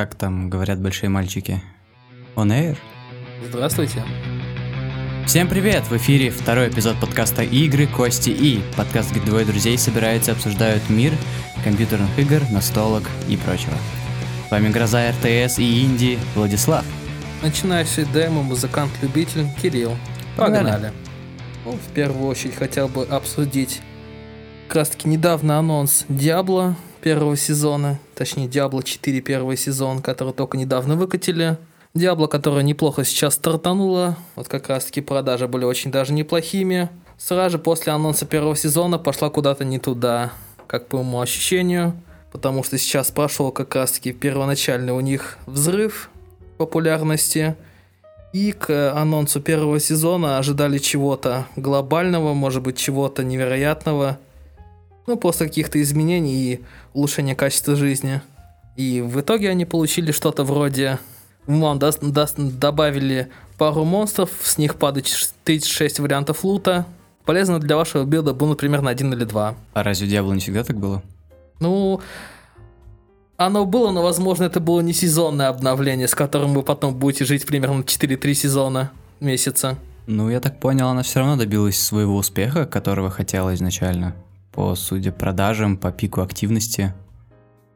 [0.00, 1.62] как там говорят большие мальчики?
[2.34, 2.78] On air?
[3.46, 4.02] Здравствуйте.
[5.26, 5.82] Всем привет!
[5.90, 8.62] В эфире второй эпизод подкаста «Игры, кости и».
[8.78, 11.12] Подкаст, где двое друзей собираются и обсуждают мир
[11.64, 13.74] компьютерных игр, настолок и прочего.
[14.48, 16.82] С вами Гроза РТС и Инди Владислав.
[17.42, 19.94] Начинающий демо, музыкант-любитель Кирилл.
[20.34, 20.64] Погнали.
[20.64, 20.92] Погнали.
[21.66, 23.82] Ну, в первую очередь хотел бы обсудить
[24.66, 30.58] как раз таки недавно анонс Диабло первого сезона, точнее Диабло 4 первый сезон, который только
[30.58, 31.56] недавно выкатили.
[31.94, 36.90] Диабло, которая неплохо сейчас стартанула, вот как раз таки продажи были очень даже неплохими.
[37.16, 40.32] Сразу же после анонса первого сезона пошла куда-то не туда,
[40.66, 41.94] как по моему ощущению,
[42.30, 46.10] потому что сейчас прошел как раз таки первоначальный у них взрыв
[46.58, 47.56] популярности.
[48.34, 54.18] И к анонсу первого сезона ожидали чего-то глобального, может быть, чего-то невероятного.
[55.10, 56.60] Ну, после каких-то изменений и
[56.94, 58.20] улучшения качества жизни.
[58.76, 61.00] И в итоге они получили что-то вроде...
[61.48, 63.28] Вам даст- даст- добавили
[63.58, 66.86] пару монстров, с них падает ш- 36 вариантов лута.
[67.24, 69.56] Полезно для вашего билда было примерно один или два.
[69.74, 71.02] А разве Диабло не всегда так было?
[71.58, 72.00] Ну,
[73.36, 77.44] оно было, но, возможно, это было не сезонное обновление, с которым вы потом будете жить
[77.46, 79.76] примерно 4-3 сезона месяца.
[80.06, 84.14] Ну, я так понял, она все равно добилась своего успеха, которого хотела изначально.
[84.60, 86.92] По, судя продажам, по пику активности.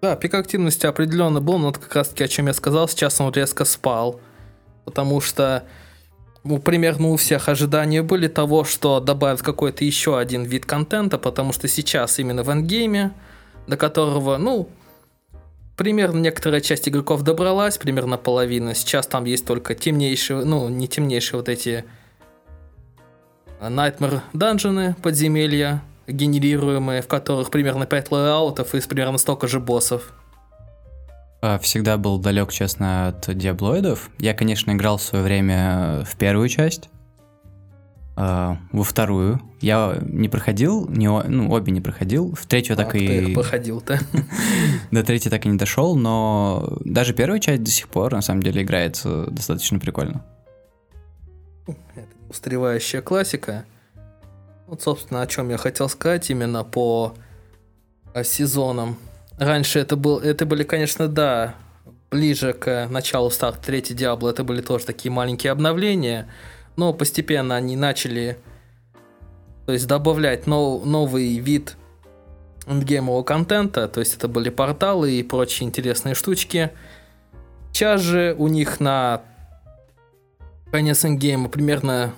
[0.02, 3.22] Да, пик активности определенно был, но вот как раз таки, о чем я сказал, сейчас
[3.22, 4.20] он резко спал.
[4.84, 5.64] Потому что
[6.42, 11.54] ну, примерно у всех ожидания были того, что добавят какой-то еще один вид контента, потому
[11.54, 13.12] что сейчас именно в эндгейме,
[13.66, 14.68] до которого, ну,
[15.78, 18.74] примерно некоторая часть игроков добралась, примерно половина.
[18.74, 21.86] Сейчас там есть только темнейшие, ну, не темнейшие вот эти
[23.58, 30.12] а, Nightmare данжены, подземелья, генерируемые, в которых примерно 5 лейаутов и примерно столько же боссов.
[31.40, 34.10] А, Всегда был далек, честно, от диаблоидов.
[34.18, 36.88] Я, конечно, играл в свое время в первую часть,
[38.16, 39.40] а, во вторую.
[39.60, 42.34] Я не проходил, не, ну, обе не проходил.
[42.34, 43.34] В третью так А, их и...
[43.34, 43.98] проходил-то?
[44.90, 48.42] До третьей так и не дошел, но даже первая часть до сих пор, на самом
[48.42, 50.24] деле, играется достаточно прикольно.
[51.66, 52.08] Это
[53.02, 53.64] классика.
[54.66, 57.14] Вот, собственно, о чем я хотел сказать именно по
[58.14, 58.96] э, сезонам.
[59.38, 61.54] Раньше это, был, это были, конечно, да,
[62.10, 66.28] ближе к началу старта третьей Диабло, это были тоже такие маленькие обновления,
[66.76, 68.38] но постепенно они начали
[69.66, 71.76] то есть добавлять нов- новый вид
[72.66, 76.70] эндгеймового контента, то есть это были порталы и прочие интересные штучки.
[77.72, 79.22] Сейчас же у них на
[80.70, 82.14] конец endgame а примерно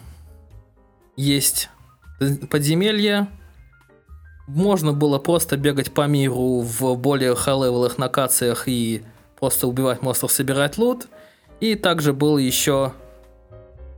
[1.16, 1.70] есть
[2.18, 3.28] подземелье.
[4.46, 9.02] Можно было просто бегать по миру в более high-level ых локациях и
[9.38, 11.08] просто убивать монстров, собирать loot.
[11.60, 12.92] И также был еще,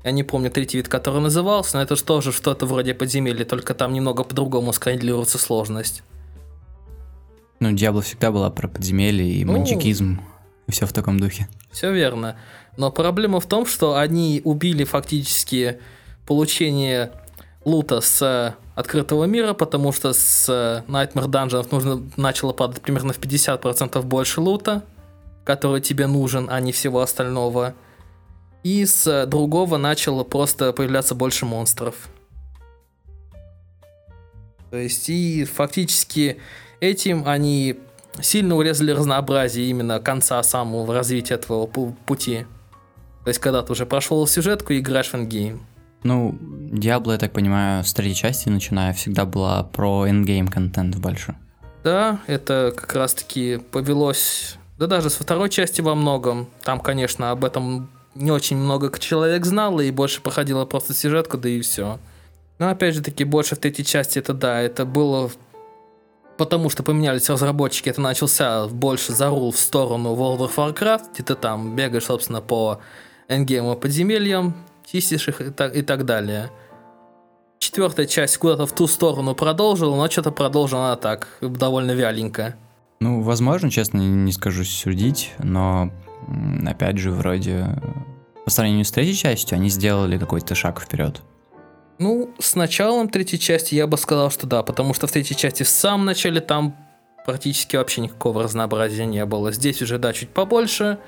[0.05, 3.75] я не помню третий вид, который назывался, но это же тоже что-то вроде подземелья, только
[3.75, 6.03] там немного по-другому скейлируется сложность.
[7.61, 9.65] Ну, Диабло всегда была про подземелье и Ну.
[10.69, 11.49] и все в таком духе.
[11.71, 12.37] Все верно.
[12.77, 15.81] Но проблема в том, что они убили фактически
[16.27, 17.11] получение
[17.69, 23.13] лута с э, открытого мира, потому что с э, Nightmare Dungeons нужно начало падать примерно
[23.13, 24.83] в 50% больше лута,
[25.45, 27.75] который тебе нужен, а не всего остального.
[28.65, 31.95] И с э, другого начало просто появляться больше монстров.
[34.71, 36.39] То есть и фактически
[36.81, 37.79] этим они
[38.21, 42.47] сильно урезали разнообразие именно конца самого развития этого пу- пути.
[43.25, 45.67] То есть, когда ты уже прошел сюжетку и играешь в endgame.
[46.03, 51.35] Ну, Диабло, я так понимаю, с третьей части начиная, всегда была про endgame контент больше.
[51.83, 56.49] Да, это как раз-таки повелось, да даже со второй части во многом.
[56.63, 61.49] Там, конечно, об этом не очень много человек знало и больше проходило просто сюжетку, да
[61.49, 61.99] и все.
[62.59, 65.31] Но опять же таки, больше в третьей части это да, это было
[66.39, 71.35] потому что поменялись разработчики, это начался больше зарул в сторону World of Warcraft, где ты
[71.35, 72.81] там бегаешь, собственно, по
[73.27, 74.55] эндгейму подземельям,
[74.91, 76.51] чистишь их и так, и так далее.
[77.59, 82.57] Четвертая часть куда-то в ту сторону продолжила, но что-то продолжила она так, довольно вяленько.
[83.01, 85.91] Ну, возможно, честно, не скажу судить, но,
[86.67, 87.67] опять же, вроде
[88.45, 91.21] по сравнению с третьей частью они сделали какой-то шаг вперед.
[91.99, 95.65] Ну, с началом третьей части я бы сказал, что да, потому что в третьей части
[95.65, 96.77] в самом начале там
[97.27, 99.53] практически вообще никакого разнообразия не было.
[99.53, 100.99] Здесь уже, да, чуть побольше.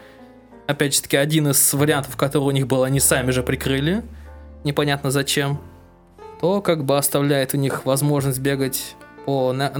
[0.70, 4.04] Опять же таки, один из вариантов, который у них был, они сами же прикрыли.
[4.62, 5.60] Непонятно зачем.
[6.40, 8.94] То как бы оставляет у них возможность бегать
[9.26, 9.72] по на-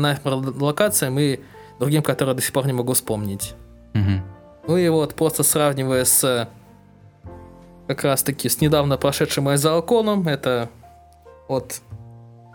[0.59, 1.39] локациям и
[1.79, 3.55] другим, которые до сих пор не могу вспомнить.
[3.95, 4.23] Мгм.
[4.67, 6.49] Ну и вот просто сравнивая с
[7.87, 10.71] как раз таки с недавно прошедшим Айзалконом, это
[11.47, 11.83] от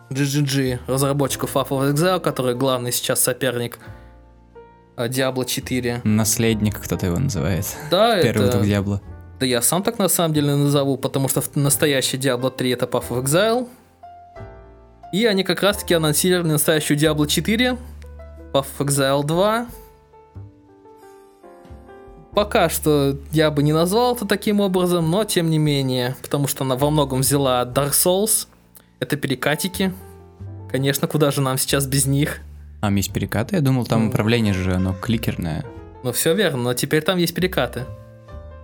[0.09, 3.79] GGG, разработчиков of Exile, который главный сейчас соперник
[4.95, 6.01] а, Diablo 4.
[6.03, 7.65] Наследник кто-то его называет.
[7.91, 8.57] Да, Первый это...
[8.57, 9.01] дух Диабло.
[9.39, 13.09] Да я сам так на самом деле назову, потому что настоящий Diablo 3 это Path
[13.09, 13.67] of Exile.
[15.11, 17.77] И они как раз таки анонсировали настоящую Diablo 4,
[18.53, 19.67] Path of Exile 2.
[22.33, 26.63] Пока что я бы не назвал это таким образом, но тем не менее, потому что
[26.63, 28.47] она во многом взяла Dark Souls.
[28.99, 29.93] Это перекатики.
[30.69, 32.41] Конечно, куда же нам сейчас без них?
[32.87, 33.55] А есть перекаты?
[33.55, 34.09] Я думал, там Ну.
[34.09, 35.65] управление же, оно кликерное.
[36.03, 37.83] Ну все верно, но теперь там есть перекаты.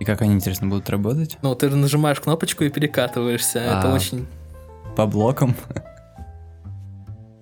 [0.00, 1.38] И как они, интересно, будут работать?
[1.42, 3.60] Ну, ты нажимаешь кнопочку и перекатываешься.
[3.60, 3.94] Это А.
[3.94, 4.26] очень
[4.96, 5.54] По блокам?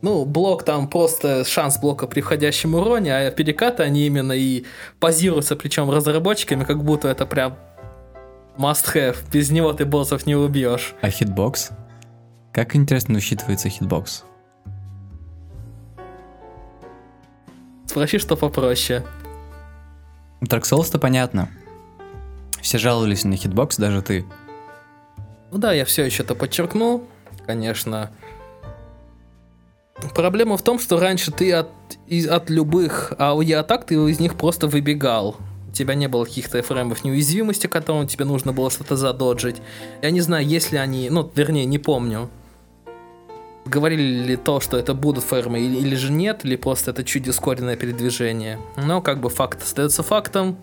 [0.02, 4.64] Ну, блок там просто шанс блока при входящем уроне, а перекаты они именно и
[4.98, 7.56] позиционируются, причем разработчиками, как будто это прям
[8.56, 9.16] must have.
[9.30, 10.94] Без него ты боссов не убьешь.
[11.02, 11.70] А hitbox?
[12.52, 14.24] Как, интересно, учитывается hitbox?
[17.90, 19.04] Спроси, что попроще.
[20.42, 21.48] Dark Souls-то понятно.
[22.62, 24.24] Все жаловались на hitbox, даже ты.
[25.50, 27.02] Ну да, я все еще это подчеркну,
[27.46, 28.12] конечно.
[30.14, 31.68] Проблема в том, что раньше ты от,
[32.06, 35.34] из- от любых AoE атак ты из них просто выбегал.
[35.68, 39.34] У тебя не было каких-то frame ов неуязвимости, которым тебе нужно было что-то за dodge
[39.34, 39.56] ить.
[40.00, 42.30] Я не знаю, если они, ну, вернее, не помню.
[43.66, 47.28] Говорили ли то, что это будут frame ы или, же нет, или просто это чуть
[47.28, 48.58] ускоренное передвижение.
[48.76, 50.56] Но как бы факт остается фактом.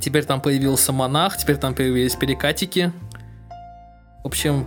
[0.00, 2.92] Теперь там появился монах, теперь там появились перекатики.
[4.22, 4.66] В общем,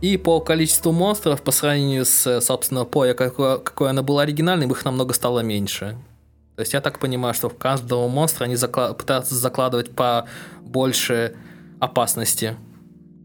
[0.00, 4.84] и по количеству монстров, по сравнению с, собственно, Поя, какое, какое оно было оригинальным, их
[4.84, 5.96] намного стало меньше.
[6.56, 10.26] То есть я так понимаю, что в каждого монстра они закла- пытаются закладывать по
[10.60, 11.34] больше
[11.80, 12.56] опасности.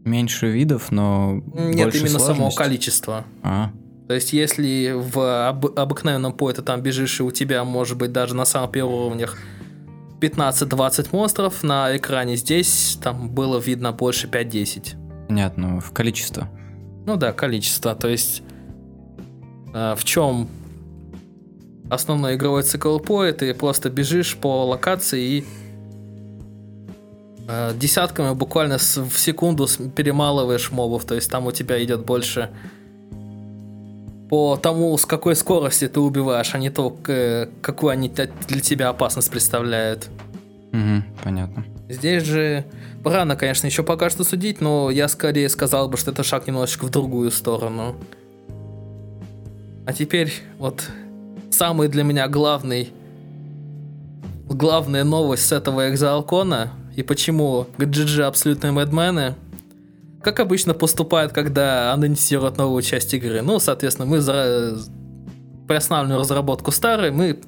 [0.04, 2.58] Меньше видов, но Нет, больше именно самого сложности.
[2.58, 3.24] количества.
[3.42, 3.70] А,
[4.08, 8.10] То есть, если в об- обыкновенном пое ты там бежишь, и у тебя, может быть,
[8.12, 9.36] даже на самых первых уровнях
[10.20, 14.94] 15-20 монстров на экране, здесь там было видно больше 5-10.
[15.28, 16.48] понятно, в количество.
[17.06, 17.94] Ну да, количество.
[17.94, 18.42] То есть
[19.72, 20.48] э, в чем
[21.88, 25.44] основной игровой цикл поя, ты просто бежишь по локации и
[27.74, 31.04] десятками буквально в секунду перемалываешь мобов.
[31.04, 32.50] То есть там у тебя идет больше
[34.28, 36.90] по тому, с какой скорости ты убиваешь, а не то,
[37.62, 40.08] какую они для тебя опасность представляют.
[40.72, 41.64] Угу, понятно.
[41.88, 42.64] Здесь же
[43.04, 46.84] рано, конечно, еще пока что судить, но я скорее сказал бы, что это шаг немножечко
[46.84, 47.96] в другую сторону.
[49.86, 50.84] А теперь вот
[51.50, 52.92] самый для меня главный
[54.48, 59.36] главная новость с этого экзоалкона и почему GG абсолютные мэдмены
[60.22, 63.40] как обычно поступают, когда анонсируют новую часть игры.
[63.42, 64.76] Ну, соответственно, мы за
[65.66, 67.40] приостанавливаем разработку старой, мы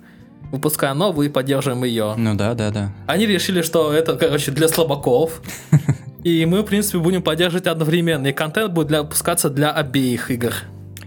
[0.51, 2.15] выпускаем новую и поддерживаем ее.
[2.17, 2.93] Ну да, да, да.
[3.07, 5.43] Они решили, что это, короче, для слабаков.
[6.25, 8.29] И мы, в принципе, будем поддерживать одновременно.
[8.29, 10.55] И контент будет для, выпускаться для обеих игр.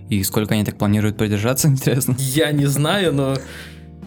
[0.10, 2.16] И сколько они так планируют продержаться, интересно?
[2.20, 3.38] Я не знаю, но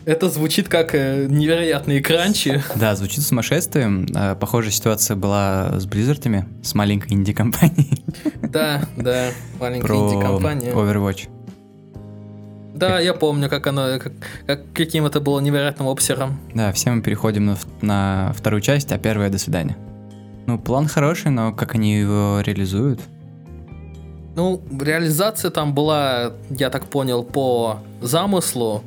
[0.09, 2.63] это звучит как э, невероятные кранчи.
[2.75, 4.07] Да, звучит сумасшествием.
[4.15, 8.03] А, Похожая ситуация была с Близзардами, с маленькой инди-компанией
[8.43, 9.27] Да, да,
[9.61, 10.71] маленькая инди-компания.
[10.73, 11.29] Overwatch.
[12.75, 14.13] Да, я помню, как оно, как,
[14.47, 16.41] как- каким это было невероятным обсером.
[16.55, 19.77] Да, все мы переходим на, на вторую часть, а первая до свидания.
[20.47, 23.01] Ну, план хороший, но как они его реализуют?
[24.37, 28.85] Ну, реализация там была, я так понял, по замыслу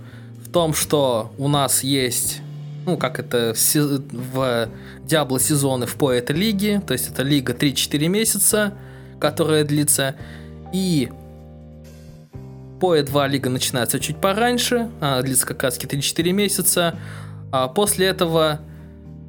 [0.52, 2.42] том, что у нас есть,
[2.86, 4.70] ну, как это в,
[5.06, 8.74] Diablo сезоны в по этой лиге, то есть это лига 3-4 месяца,
[9.20, 10.16] которая длится,
[10.74, 11.10] и
[12.80, 16.96] PoE 2 лига начинается чуть пораньше, она длится как раз 3-4 месяца,
[17.52, 18.62] а после этого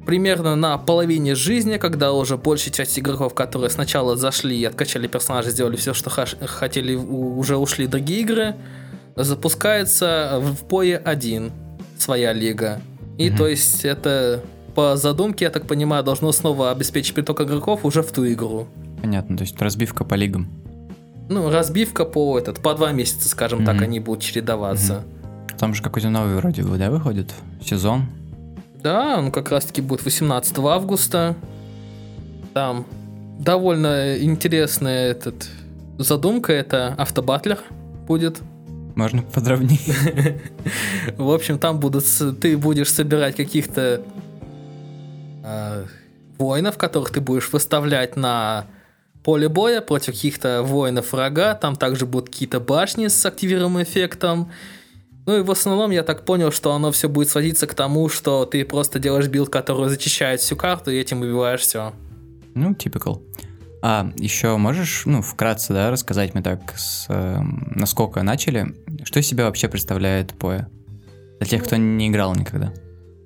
[0.05, 5.51] примерно на половине жизни, когда уже большая часть игроков, которые сначала зашли и откачали персонажа,
[5.51, 8.55] сделали все, что хотели, уже ушли другие игры,
[9.15, 11.51] запускается в PoE 1
[11.97, 12.81] своя лига.
[13.17, 13.37] И Мгм.
[13.37, 14.41] то есть это
[14.75, 18.67] по задумке, я так понимаю, должно снова обеспечить приток игроков уже в ту игру.
[19.01, 20.47] Понятно, то есть разбивка по лигам.
[21.29, 23.83] Ну, разбивка по этот, по два месяца, скажем так, Мгм.
[23.83, 25.03] они будут чередоваться.
[25.59, 27.31] Там же какой-то новый вроде бы, да, выходит?
[27.63, 28.05] Сезон?
[28.81, 31.35] Да, он как раз таки будет 18 августа.
[32.53, 32.85] Там
[33.39, 35.47] довольно интересная этот
[35.97, 37.59] задумка, это автобатлер
[38.07, 38.41] будет.
[38.95, 40.41] Можно подробнее?
[41.17, 42.05] В общем, там будут,
[42.41, 44.01] ты будешь собирать каких-то
[45.43, 45.85] э,
[46.37, 48.67] воинов, которых ты будешь выставлять на
[49.23, 51.55] поле боя против каких-то воинов врага.
[51.55, 54.51] Там также будут какие-то башни с активируемым эффектом.
[55.25, 58.45] Ну и в основном я так понял, что оно все будет сводиться к тому, что
[58.45, 61.93] ты просто делаешь build, который зачищает всю карту, и этим убиваешь все.
[62.53, 63.21] Ну, typical.
[63.85, 67.37] А еще можешь, ну, вкратце, да, рассказать мне так, с, э,
[67.75, 68.73] насколько начали,
[69.03, 70.69] что из себя вообще представляет Поя?
[71.41, 72.71] Для тех, кто не играл никогда.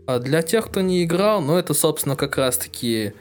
[0.07, 3.13] А для тех, кто не играл, ну, это, собственно, как раз-таки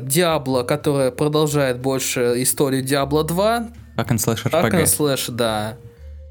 [0.00, 3.68] Диабло, которая продолжает больше историю Диабло 2.
[3.96, 4.50] Как and Slash RPG.
[4.50, 5.76] Как and Slash, да.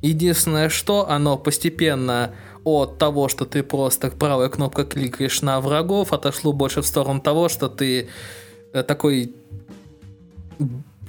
[0.01, 2.33] Единственное, что оно постепенно
[2.63, 7.47] от того, что ты просто правой кнопкой кликаешь на врагов, отошло больше в сторону того,
[7.47, 8.09] что ты
[8.73, 9.35] э, такой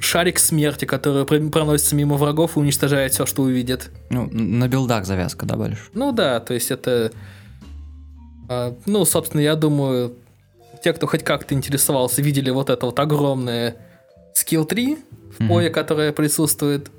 [0.05, 3.91] шарик смерти, который проносится мимо врагов и уничтожает все, что увидит.
[4.11, 5.83] Ну, на билдах завязка, да, больше?
[5.95, 7.13] Ну да, то есть это...
[8.49, 10.15] А, ну, собственно, я думаю,
[10.83, 13.77] те, кто хоть как-то интересовался, видели вот это вот огромное
[14.35, 15.49] скилл 3 в mm-hmm.
[15.49, 16.91] пое, которое присутствует.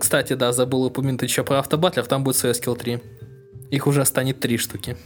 [0.00, 3.00] Кстати, да, забыл упомянуть еще про автобатлер, там будет свой скилл 3.
[3.70, 4.96] Их уже станет три штуки.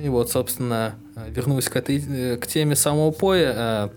[0.00, 0.94] И вот, собственно,
[1.28, 3.54] вернусь к, этой, э, к теме самого PoE.
[3.56, 3.88] Э,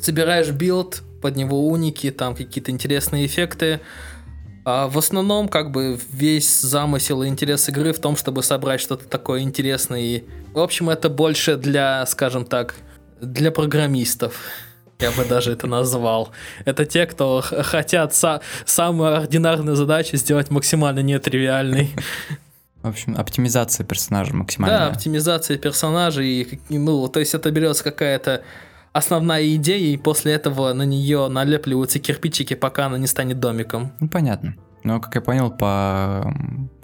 [0.00, 3.80] собираешь build, под него уники, там какие-то интересные эффекты.
[4.64, 9.08] А в основном, как бы, весь замысел и интерес игры в том, чтобы собрать что-то
[9.08, 10.00] такое интересное.
[10.00, 12.74] И, в общем, это больше для, скажем так,
[13.20, 14.34] для программистов
[15.00, 16.30] я бы даже это назвал.
[16.64, 21.90] Это те, кто хотят са- самую ординарную задачу сделать максимально нетривиальной.
[22.82, 24.78] В общем, оптимизация персонажа максимально.
[24.78, 26.60] Да, оптимизация персонажей.
[26.68, 28.42] Ну, то есть это берется какая-то
[28.92, 33.92] основная идея, и после этого на нее налепливаются кирпичики, пока она не станет домиком.
[34.00, 34.54] Ну, понятно.
[34.84, 36.32] Но, как я понял, по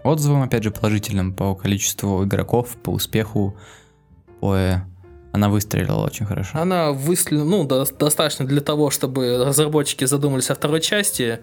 [0.02, 3.56] отзывам, опять же, положительным, по количеству игроков, по успеху,
[4.40, 4.82] по
[5.34, 6.58] она выстрелила очень хорошо.
[6.58, 11.40] Она выстрелила, ну, до, достаточно для того, чтобы разработчики задумались о второй части.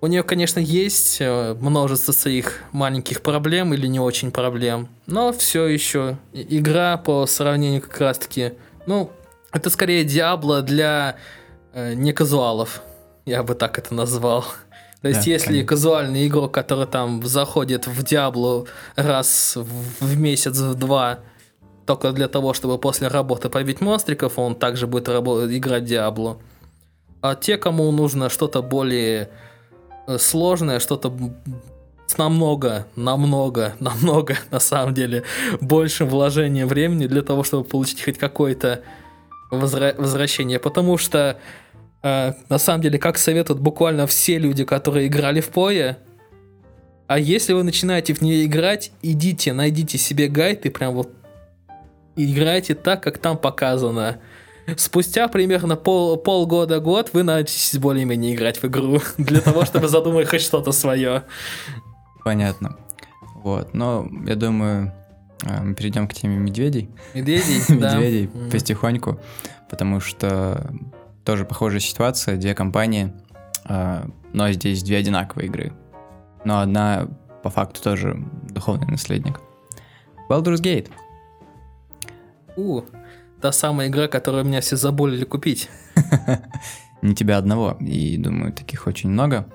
[0.00, 5.66] У нее, конечно, есть э, множество своих маленьких проблем или не очень проблем, но все
[5.66, 8.52] еще игра по сравнению как раз-таки,
[8.86, 9.10] ну,
[9.54, 11.16] это скорее Диабло для
[11.72, 12.82] э, не казуалов,
[13.24, 14.44] я бы так это назвал.
[15.00, 15.68] То есть, да, если конечно.
[15.68, 21.20] казуальный игрок, который там заходит в Диабло раз в, месяц, в два,
[21.86, 26.38] только для того, чтобы после работы побить монстриков, он также будет играть Диабло.
[27.20, 29.30] А те, кому нужно что-то более
[30.06, 31.12] э, сложное, что-то
[32.06, 35.22] с намного, намного, намного, на самом деле,
[35.60, 38.82] большим вложением времени для того, чтобы получить хоть какое-то
[39.60, 40.58] возра- возвращение.
[40.58, 41.38] Потому что,
[42.02, 45.98] э, на самом деле, как советуют буквально все люди, которые играли в Пое,
[47.06, 51.10] а если вы начинаете в нее играть, идите, найдите себе гайд и прям вот
[52.16, 54.20] играйте так, как там показано.
[54.76, 60.40] Спустя примерно пол, полгода-год вы научитесь более-менее играть в игру для того, чтобы задумать хоть
[60.40, 61.24] что-то свое.
[62.24, 62.78] Понятно.
[63.34, 64.94] Вот, но я думаю,
[65.42, 66.90] мы перейдем к теме медведей.
[67.14, 69.20] Медведей, Медведей потихоньку,
[69.68, 70.72] потому что
[71.24, 73.12] тоже похожая ситуация, две компании,
[73.68, 75.72] э, но здесь две одинаковые игры.
[76.44, 77.08] Но одна
[77.42, 78.16] по факту тоже
[78.50, 79.40] духовный наследник.
[80.28, 80.90] Baldur's Gate—
[82.56, 82.82] у,
[83.40, 85.68] та самая игра, которую меня все заболели купить.
[87.02, 89.46] Не тебя одного, и думаю, таких очень много.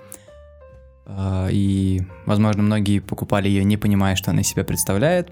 [1.06, 5.32] А, и, возможно, многие покупали ее, не понимая, что она из себя представляет.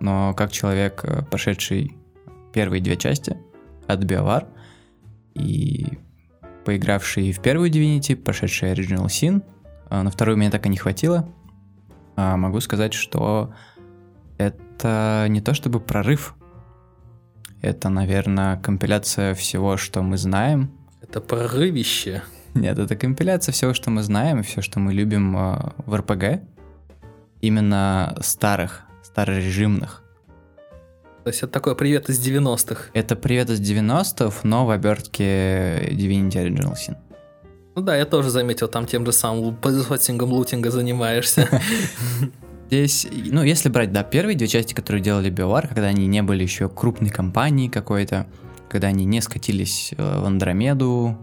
[0.00, 1.96] Но как человек, э, прошедший
[2.52, 3.36] первые две части
[3.86, 4.46] от BioWare,
[5.34, 5.98] и
[6.64, 9.42] поигравший в первую Divinity, прошедший Original Sin,
[9.88, 11.28] а на вторую меня так и не хватило,
[12.16, 13.54] а могу сказать, что
[14.36, 16.34] это не то чтобы прорыв
[17.60, 20.70] это, наверное, компиляция всего, что мы знаем.
[21.02, 22.22] Это прорывище.
[22.54, 26.42] Нет, это компиляция всего, что мы знаем, все, что мы любим э, в РПГ.
[27.40, 28.84] Именно старых,
[29.18, 30.02] старорежимных.
[31.24, 32.90] То есть это такой привет из 90-х.
[32.94, 36.96] Это привет из 90-х, но в обертке Divinity Original Sin.
[37.74, 41.48] Ну да, я тоже заметил, там тем же самым производством лутинга занимаешься.
[42.68, 46.44] Здесь, ну, если брать, да, первые две части, которые делали BioWare, когда они не были
[46.44, 48.26] еще крупной компанией какой-то,
[48.68, 51.18] когда они не скатились э, в Андромеду.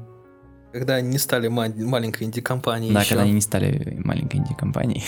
[0.74, 3.10] Когда они не стали ма- маленькой инди-компанией Да, еще.
[3.10, 5.04] когда они не стали маленькой инди-компанией.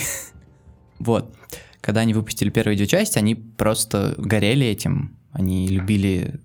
[1.00, 1.34] вот.
[1.88, 5.16] Когда они выпустили первые две части, они просто горели этим.
[5.32, 6.38] Они любили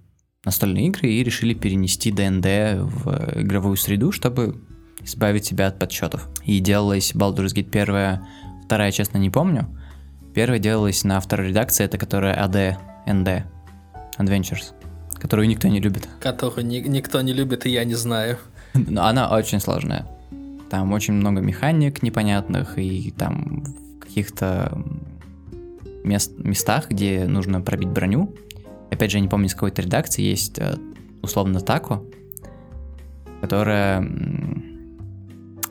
[0.45, 2.45] настольные игры и решили перенести ДНД
[2.89, 4.61] в игровую среду, чтобы
[5.01, 6.29] избавить себя от подсчетов.
[6.45, 8.25] И делалась Baldur's Gate первая,
[8.63, 9.67] вторая, честно, не помню.
[10.33, 13.43] Первая делалась на второй редакции, это которая AD, ND.
[14.17, 14.71] Adventures,
[15.15, 16.07] которую никто не любит.
[16.21, 18.37] Которую ни- никто не любит, и я не знаю.
[18.73, 20.07] Но она очень сложная.
[20.69, 23.65] Там очень много механик непонятных, и там
[23.99, 24.81] каких-то
[26.03, 28.35] мест, местах, где нужно пробить броню.
[28.91, 30.75] Опять же, я не помню, из какой-то редакции есть э,
[31.21, 32.03] условно тако,
[33.41, 34.07] которая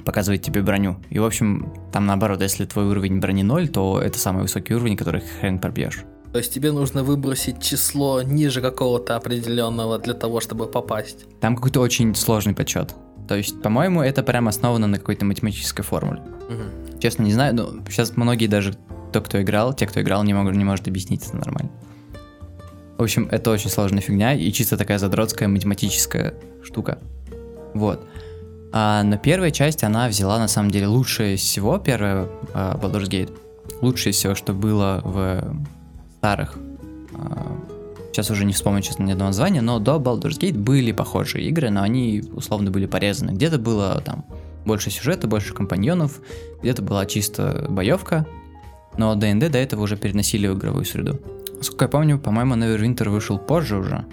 [0.04, 0.96] показывает тебе броню.
[1.10, 4.96] И, в общем, там наоборот, если твой уровень брони 0, то это самый высокий уровень,
[4.96, 6.04] который хрен пробьешь.
[6.32, 11.26] То есть тебе нужно выбросить число ниже какого-то определенного для того, чтобы попасть.
[11.40, 12.94] Там какой-то очень сложный подсчет.
[13.28, 16.22] То есть, по-моему, это прям основано на какой-то математической формуле.
[16.48, 16.81] Мгм.
[17.02, 18.74] Честно, не знаю, но сейчас многие даже,
[19.12, 21.72] то, кто играл, те, кто играл, не, могут, не может объяснить это нормально.
[22.96, 27.00] В общем, это очень сложная фигня и чисто такая задротская математическая штука.
[27.74, 28.06] Вот.
[28.72, 33.36] А, но первая часть, она взяла, на самом деле, лучшее всего, первая а, Baldur's Gate.
[33.80, 35.56] Лучшее всего, что было в
[36.18, 36.56] старых.
[37.16, 37.58] а,
[38.12, 41.68] сейчас уже не вспомню, честно, ни одного названия, но до Baldur's Gate были похожие игры,
[41.70, 43.32] но они условно были порезаны.
[43.32, 44.24] Где-то было там
[44.64, 46.20] больше сюжета, больше компаньонов,
[46.60, 48.26] где-то была чисто боевка,
[48.96, 51.20] но ДНД до этого уже переносили в игровую среду.
[51.56, 54.04] Насколько я помню, по-моему, Neverwinter вышел позже уже.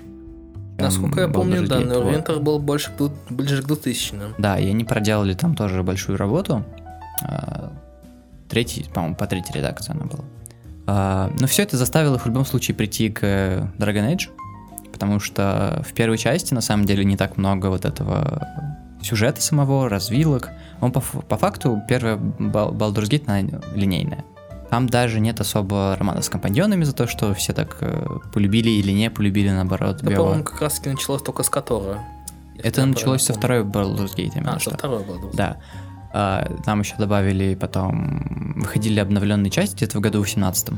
[0.80, 2.12] Насколько я помню, да, вот.
[2.12, 2.92] Винтер был больше
[3.30, 6.64] ближе к 2000 Да, и они проделали там тоже большую работу.
[7.24, 7.72] А,
[8.48, 10.24] Третий, по-моему, по третьей редакции она была.
[10.88, 13.24] А, Но все это заставило их в любом случае прийти к
[13.78, 14.30] Dragon Age,
[14.92, 18.48] потому что в первой части на самом деле не так много вот этого
[19.02, 20.50] сюжета самого, развилок.
[20.82, 24.24] Он по, по факту первая Baldur's Gate, она линейная.
[24.70, 28.92] Там даже нет особо романа с компаньонами за то, что все так э, полюбили или
[28.92, 30.18] не полюбили, наоборот, Биовар.
[30.18, 32.00] по-моему, как раз таки началось только с которого.
[32.62, 34.72] Это началось со второй Baldur's Gate именно А, что.
[34.72, 35.30] со второй да.
[35.34, 35.58] Да.
[36.12, 40.70] А, Там еще добавили потом, выходили обновленные части где-то в году в 17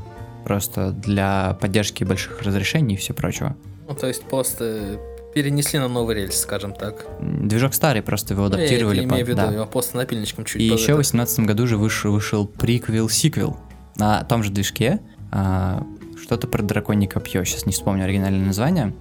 [0.45, 3.55] Просто для поддержки больших разрешений и все прочего.
[3.87, 4.99] Ну, то есть просто
[5.33, 7.05] перенесли на новый рельс, скажем так.
[7.21, 8.99] Движок старый, просто его Ну, я адаптировали.
[8.99, 9.51] это имею в виду, да.
[9.51, 10.97] его просто напильничком чуть И под еще в это.
[10.97, 13.57] 18 году же вышел, вышел приквел-сиквел
[13.97, 14.99] на том же движке.
[15.31, 15.85] а,
[16.21, 18.93] Что-то про драконье копье, сейчас не вспомню оригинальное название.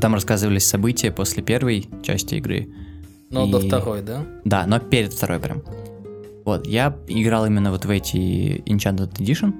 [0.00, 2.68] Там рассказывались события после первой части игры.
[3.30, 4.24] Но до и- второй, да?
[4.44, 5.62] Да, но перед второй прям.
[6.44, 9.52] Вот, я играл именно вот в эти Enchanted Edition.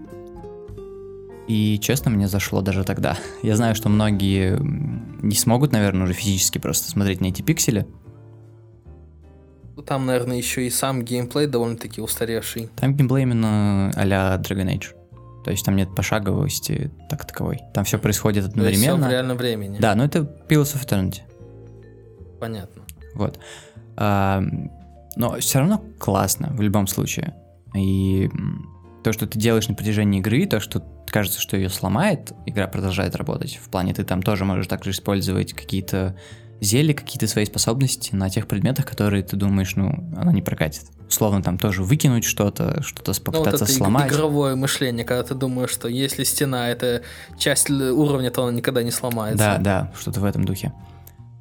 [1.49, 3.17] И, честно, мне зашло даже тогда.
[3.43, 4.59] Я знаю, что многие
[5.23, 7.87] не смогут, наверное, уже физически просто смотреть на эти пиксели.
[9.77, 12.69] Ну, Там, наверное, еще и сам геймплей довольно-таки устаревший.
[12.77, 14.95] Там геймплей именно а-ля Dragon Age.
[15.45, 17.61] То есть там нет пошаговости так таковой.
[17.75, 19.11] Там все происходит есть всё в одновременно.
[19.11, 19.79] реальном времени.
[19.81, 21.23] Да, но это Pillars of Eternity.
[22.39, 22.83] Понятно.
[23.15, 23.41] Вот.
[23.97, 24.43] А,
[25.17, 27.35] но все равно классно в любом случае.
[27.75, 28.31] И
[29.03, 33.15] то, что ты делаешь на протяжении игры, то, что кажется, что ее сломает, игра продолжает
[33.17, 33.59] работать.
[33.63, 36.17] В плане ты там тоже можешь также использовать какие-то
[36.61, 40.85] зелья, какие-то свои способности на тех предметах, которые ты думаешь, ну, она не прокатит.
[41.09, 44.11] Условно там тоже выкинуть что-то, что-то Ну, вот попытаться это иг- сломать.
[44.13, 47.03] игровое мышление, когда ты думаешь, что если стена это
[47.37, 49.39] часть уровня, то она никогда не сломается.
[49.39, 50.73] Да, да, что-то в этом духе.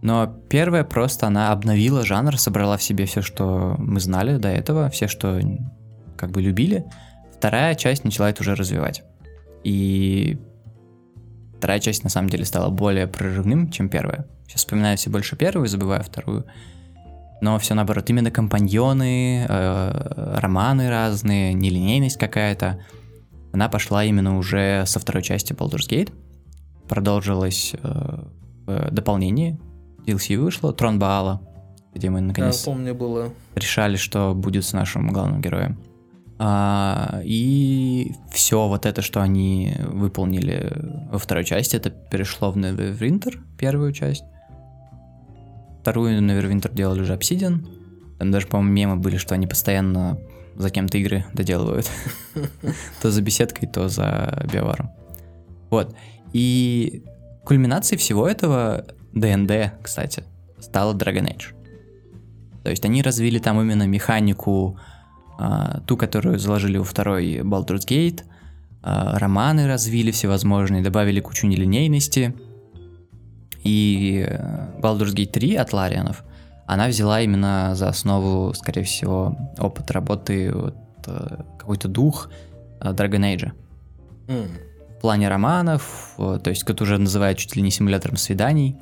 [0.01, 4.89] Но первая просто она обновила жанр, собрала в себе все, что мы знали до этого,
[4.89, 5.39] все, что
[6.17, 6.85] как бы любили.
[7.41, 9.01] Вторая часть начала это уже развивать.
[9.63, 10.37] И
[11.57, 14.27] вторая часть на самом деле стала более прорывным, чем первая.
[14.45, 16.45] Сейчас вспоминаю все больше первую, забываю вторую.
[17.41, 22.79] Но все наоборот, именно компаньоны, э, романы разные, нелинейность какая-то.
[23.53, 26.13] Она пошла именно уже со второй части Baldur's Gate
[26.87, 28.23] продолжилось э,
[28.67, 29.59] в дополнении.
[30.05, 31.41] DLC вышло, Трон Баала,
[31.95, 33.33] где мы Да, наконец помню, было.
[33.55, 35.79] решали, что будет с нашим главным героем.
[36.43, 40.73] А, и все вот это, что они выполнили
[41.11, 44.23] во второй части, это перешло в Neverwinter, первую часть.
[45.81, 47.67] Вторую Neverwinter делали уже Obsidian.
[48.17, 50.17] Там даже, по-моему, мемы были, что они постоянно
[50.55, 51.87] за кем-то игры доделывают.
[53.03, 54.89] То за беседкой, то за биоваром.
[55.69, 55.95] Вот.
[56.33, 57.03] И
[57.45, 60.23] кульминацией всего этого ДНД, кстати,
[60.59, 61.53] стала Dragon Age.
[62.63, 64.79] То есть они развили там именно механику,
[65.85, 68.23] ту, которую заложили во второй Baldur's Gate,
[68.83, 72.35] а, романы развили всевозможные, добавили кучу нелинейности.
[73.63, 76.23] И э, Baldur's Gate 3 от Ларианов,
[76.65, 80.75] она взяла именно за основу, скорее всего, опыт работы, вот,
[81.05, 82.31] э, какой-то дух
[82.79, 83.51] э, Dragon Age.
[84.29, 84.47] М.
[84.97, 88.77] В плане романов, то есть это уже называют чуть ли не симулятором свиданий.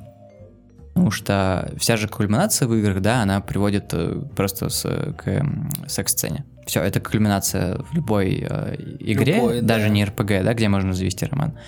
[0.88, 3.94] Потому что вся же кульминация в играх, да, она приводит
[4.34, 4.82] просто с,
[5.16, 5.42] к
[5.86, 6.44] секс-сцене.
[6.66, 9.90] Все, это кульминация в любой э, игре, Любой, даже да.
[9.90, 11.58] не РПГ, да, где можно завести роман.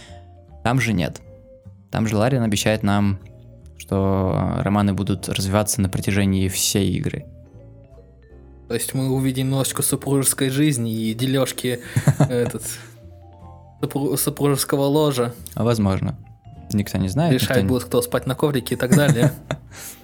[0.62, 1.20] Там же нет.
[1.90, 3.18] Там же Ларин обещает нам,
[3.76, 7.26] что романы будут развиваться на протяжении всей игры.
[8.68, 11.80] То есть мы увидим немножечко супружеской жизни и дележки
[12.18, 12.62] этот
[14.16, 15.34] супружеского ложа.
[15.54, 16.16] Возможно.
[16.72, 17.34] Никто не знает.
[17.34, 19.32] Решать будет, кто спать на коврике и так далее.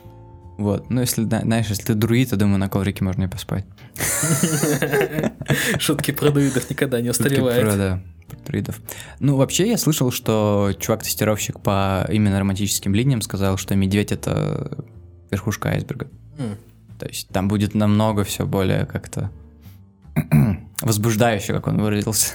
[0.59, 3.65] Вот, ну если, знаешь, если ты друид, то думаю, на коврике можно и поспать.
[5.79, 7.63] Шутки про друидов никогда не устаревают.
[7.63, 8.03] Про, да,
[8.45, 8.81] друидов.
[9.21, 14.85] Ну, вообще, я слышал, что чувак-тестировщик по именно романтическим линиям сказал, что медведь— это
[15.31, 16.09] верхушка айсберга.
[16.99, 19.31] То есть там будет намного все более как-то
[20.81, 22.35] возбуждающе, как он выразился.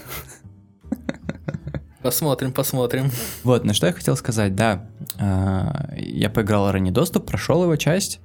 [2.03, 3.11] Посмотрим, посмотрим.
[3.43, 4.85] Вот, на что я хотел сказать, да.
[5.19, 8.19] Э, я поиграл ранний доступ, прошел его часть.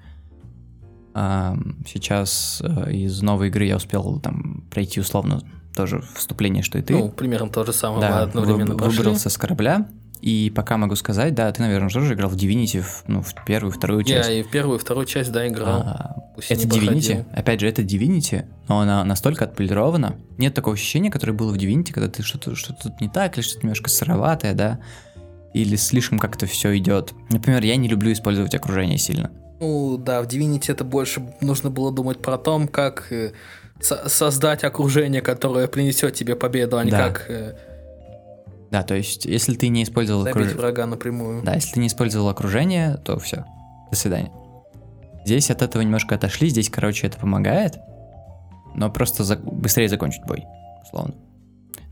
[1.14, 1.54] Э,
[1.86, 5.42] сейчас э, из новой игры я успел там пройти условно
[5.76, 6.92] тоже вступление, что и ты.
[6.92, 9.86] Ну, примерно то же самое, да, одновременно вы, выбрался с корабля,
[10.20, 13.72] и пока могу сказать, да, ты, наверное, тоже играл в Divinity, в, ну, в первую,
[13.72, 14.28] вторую часть.
[14.28, 15.82] Я и в первую, вторую часть, да, играл.
[15.84, 16.16] А,
[16.48, 20.16] это Divinity, опять же, это Divinity, но она настолько отполирована.
[20.36, 23.44] Нет такого ощущения, которое было в Divinity, когда ты что-то что тут не так, или
[23.44, 24.80] что-то немножко сыроватое, да,
[25.54, 27.14] или слишком как-то все идет.
[27.30, 29.30] Например, я не люблю использовать окружение сильно.
[29.60, 33.32] Ну, да, в Divinity это больше нужно было думать про то, как э,
[33.80, 37.08] создать окружение, которое принесет тебе победу, а не да.
[37.08, 37.56] как э,
[38.70, 40.56] да, то есть, если ты не использовал окружение...
[40.56, 41.42] врага напрямую.
[41.42, 43.44] Да, если ты не использовал окружение, то все.
[43.90, 44.30] До свидания.
[45.24, 47.78] Здесь от этого немножко отошли, здесь, короче, это помогает,
[48.74, 49.36] но просто за...
[49.36, 50.44] быстрее закончить бой,
[50.82, 51.14] условно.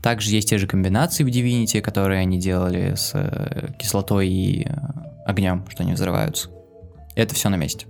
[0.01, 4.71] Также есть те же комбинации в Divinity, которые они делали с э, кислотой и э,
[5.25, 6.49] огнем, что они взрываются.
[7.15, 7.87] Это все на месте.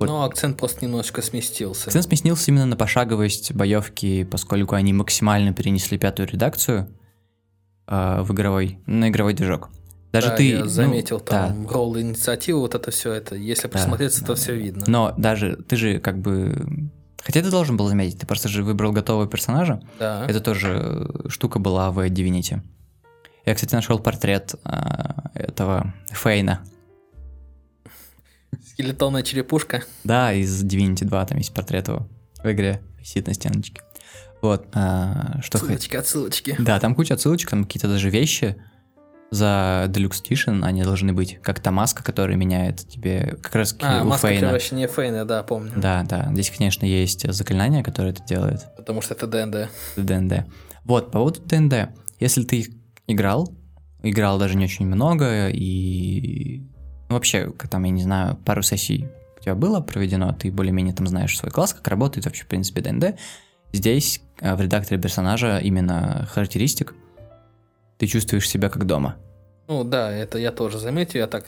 [0.00, 1.86] Но акцент просто немножечко сместился.
[1.86, 6.88] Акцент сместился именно на пошаговость боевки, поскольку они максимально перенесли пятую редакцию
[7.86, 9.70] э, в игровой, на игровой движок.
[10.12, 11.72] Даже да, ты, я ну, заметил ну, там да.
[11.72, 13.34] ролл инициативы, вот это все это.
[13.34, 14.40] Если присмотреться, да, то да.
[14.40, 14.84] все видно.
[14.86, 16.90] Но даже ты же как бы.
[17.20, 19.82] Хотя ты должен был заметить, ты просто же выбрал готового персонажа.
[19.98, 20.24] Да.
[20.28, 22.60] Это тоже штука была в Divinity.
[23.44, 24.70] Я, кстати, нашел портрет э,
[25.34, 26.60] этого Фейна
[28.72, 29.84] Скелетонная черепушка.
[30.04, 32.08] Да, из Divinity 2 там есть портрет его
[32.42, 33.80] в игре, висит на стеночке.
[34.42, 36.56] Вот, а, что Ссылочки, отсылочки.
[36.58, 38.56] Да, там куча отсылочек, там какие-то даже вещи
[39.30, 41.38] за Deluxe Edition, они должны быть.
[41.42, 44.40] Как та маска, которая меняет тебе как раз а, у маска Фейна.
[44.42, 45.72] превращения Фейна, да, помню.
[45.76, 46.28] Да, да.
[46.32, 48.66] Здесь, конечно, есть заклинание, которое это делает.
[48.76, 49.70] Потому что это ДНД.
[49.96, 50.46] ДНД.
[50.84, 51.88] Вот, по поводу ДНД.
[52.20, 52.66] Если ты
[53.06, 53.50] играл,
[54.02, 56.62] играл даже не очень много, и
[57.14, 59.06] ну, вообще, там, я не знаю, пару сессий
[59.38, 62.80] у тебя было проведено, ты более-менее там знаешь свой класс, как работает вообще, в принципе,
[62.80, 63.14] ДНД.
[63.72, 66.92] Здесь э, в редакторе персонажа именно характеристик
[67.98, 69.14] ты чувствуешь себя как дома.
[69.68, 71.46] Ну да, это я тоже заметил, я так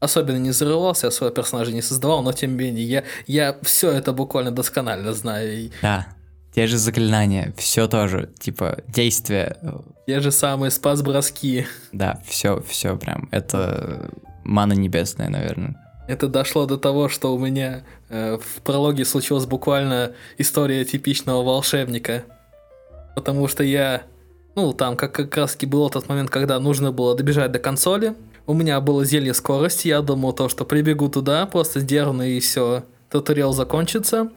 [0.00, 3.90] особенно не зарывался, я своего персонажа не создавал, но тем не менее, я, я все
[3.90, 5.70] это буквально досконально знаю.
[5.82, 6.06] Да,
[6.54, 9.58] те же заклинания, все тоже, типа, действия.
[10.06, 11.66] Те же самые спас-броски.
[11.92, 14.10] Да, все, все прям, это
[14.44, 15.76] Мана небесная, наверное.
[16.08, 22.24] Это дошло до того, что у меня э, в прологе случилась буквально история типичного волшебника.
[23.14, 24.02] Потому что я,
[24.56, 28.14] ну, там как, как раз таки был тот момент, когда нужно было добежать до консоли.
[28.46, 32.82] У меня было зелье скорости, я думал то, что прибегу туда, просто сдерну и все,
[33.08, 34.30] туториал закончится.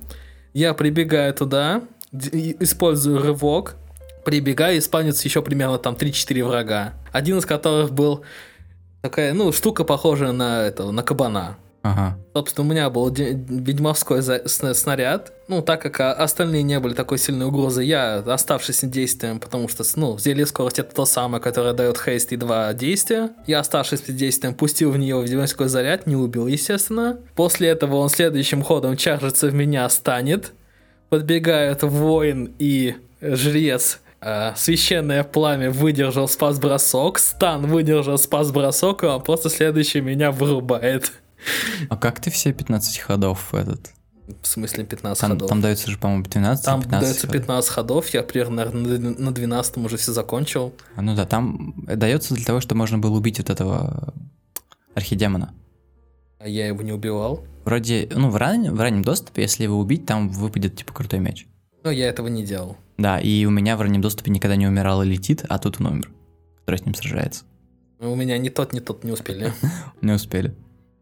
[0.54, 1.82] Я прибегаю туда,
[2.14, 3.76] использую рывок,
[4.24, 6.94] прибегаю, и еще примерно там 3-4 врага.
[7.12, 8.24] Один из которых был
[9.06, 11.58] такая, ну, штука похожая на этого, на кабана.
[11.84, 12.18] Ага.
[12.34, 15.32] Собственно, у меня был ведьмовской снаряд.
[15.48, 20.18] Ну, так как остальные не были такой сильной угрозой, я, оставшись действием, потому что, ну,
[20.18, 23.30] зелье скорость это то самое, которое дает хейст и два действия.
[23.46, 27.20] Я, оставшись действием, пустил в нее ведьмовской заряд, не убил, естественно.
[27.36, 30.54] После этого он следующим ходом чаржится в меня, станет.
[31.10, 34.00] Подбегает воин и жрец
[34.56, 41.12] священное пламя выдержал спас-бросок, стан выдержал спас-бросок, и он просто следующий меня вырубает.
[41.90, 43.92] А как ты все 15 ходов этот?
[44.42, 45.50] В смысле 15 там, ходов?
[45.50, 49.98] Там дается же, по-моему, 12 Там 15 дается 15 ходов, я примерно на 12 уже
[49.98, 50.74] все закончил.
[50.96, 54.14] А, ну да, там дается для того, чтобы можно было убить вот этого
[54.96, 55.54] архидемона.
[56.40, 57.46] А я его не убивал?
[57.66, 58.74] Вроде, ну, в, ран...
[58.74, 61.48] в раннем доступе, если его убить, там выпадет, типа, крутой меч.
[61.86, 62.78] Но я этого не делал.
[62.98, 65.86] Да, и у меня в раннем доступе никогда не умирал и летит, а тут он
[65.86, 66.12] умер,
[66.62, 67.44] который с ним сражается.
[68.00, 69.54] Ну, у меня ни тот, ни тот не успели.
[70.02, 70.56] Не успели.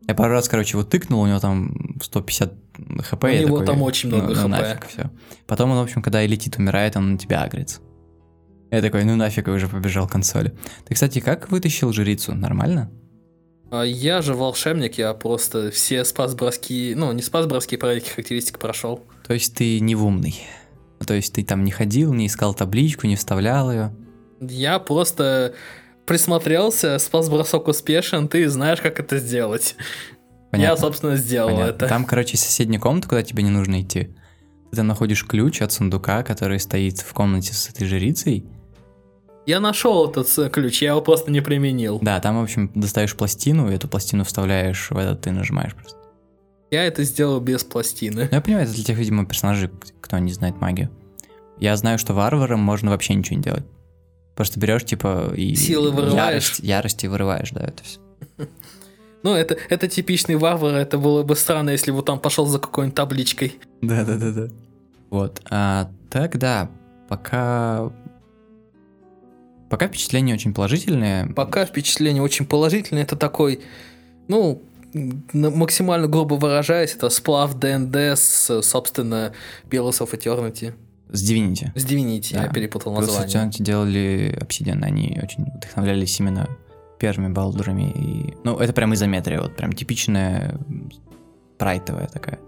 [0.05, 2.53] Я пару раз, короче, его тыкнул, у него там 150
[2.99, 3.23] хп.
[3.23, 4.47] У него там очень много ну, хп.
[4.47, 5.09] Нафиг, все.
[5.47, 7.79] Потом он, в общем, когда и летит, умирает, он на тебя агрится.
[8.69, 10.53] Я такой, ну нафиг, и уже побежал к консоли.
[10.83, 12.35] Ты, кстати, как вытащил жрицу?
[12.35, 12.91] Нормально?
[13.71, 19.01] А я же волшебник, я просто все спас-броски, ну, не спас-броски, проверки характеристик прошел.
[19.25, 20.35] То есть ты не в умный?
[21.05, 23.95] То есть ты там не ходил, не искал табличку, не вставлял ее?
[24.39, 25.53] Я просто
[26.05, 29.75] присмотрелся, спас-бросок успешен, ты знаешь, как это сделать.
[30.51, 30.71] Понятно.
[30.71, 31.71] Я, собственно, сделал Понятно.
[31.71, 31.87] это.
[31.87, 34.15] Там, короче, соседняя комната, куда тебе не нужно идти.
[34.69, 38.45] Ты там находишь ключ от сундука, который стоит в комнате с этой жрицей.
[39.45, 41.99] Я нашел этот ключ, я его просто не применил.
[42.01, 45.97] Да, там, в общем, достаешь пластину, и эту пластину вставляешь в этот, ты нажимаешь просто.
[46.73, 48.27] Я это сделал без пластины.
[48.31, 49.69] Ну, я понимаю, это для тех, видимо, персонажей,
[50.01, 50.89] кто не знает магию.
[51.59, 53.63] Я знаю, что варварам можно вообще ничего не делать.
[54.33, 55.53] Просто берешь, типа, и...
[55.53, 56.15] Силы вырываешь.
[56.15, 57.99] Ярость, ярость и вырываешь, да, это все.
[59.21, 62.95] Ну, это, это типичный варвар, это было бы странно, если бы там пошел за какой-нибудь
[62.95, 63.59] табличкой.
[63.81, 64.47] Да, да, да, да.
[65.11, 65.41] Вот.
[65.51, 66.71] А, так, да,
[67.07, 67.93] пока...
[69.69, 71.27] Пока впечатления очень положительные.
[71.27, 73.61] Пока впечатление очень положительное, это такой,
[74.27, 74.61] ну,
[74.93, 79.33] максимально грубо выражаясь, это сплав ДНД с, собственно,
[79.69, 80.73] Pillars of Eternity.
[81.09, 81.71] С Divinity.
[81.75, 82.43] С Divinity, Да.
[82.43, 83.49] я перепутал Просто название.
[83.49, 86.49] Eternity делали Obsidian, они очень вдохновлялись именно
[86.99, 87.91] первыми балдурами.
[87.91, 88.33] И...
[88.43, 90.57] Ну, это прям изометрия, вот прям типичная
[91.55, 92.39] спрайтовая такая.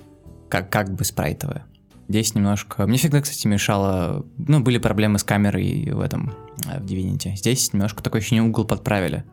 [0.49, 1.65] Как, как бы спрайтовая.
[2.07, 2.85] Здесь немножко...
[2.85, 4.25] Мне всегда, кстати, мешало...
[4.37, 6.33] Ну, были проблемы с камерой в этом,
[6.67, 7.35] э, в Divinity.
[7.35, 9.23] Здесь немножко такой ощущение угол подправили.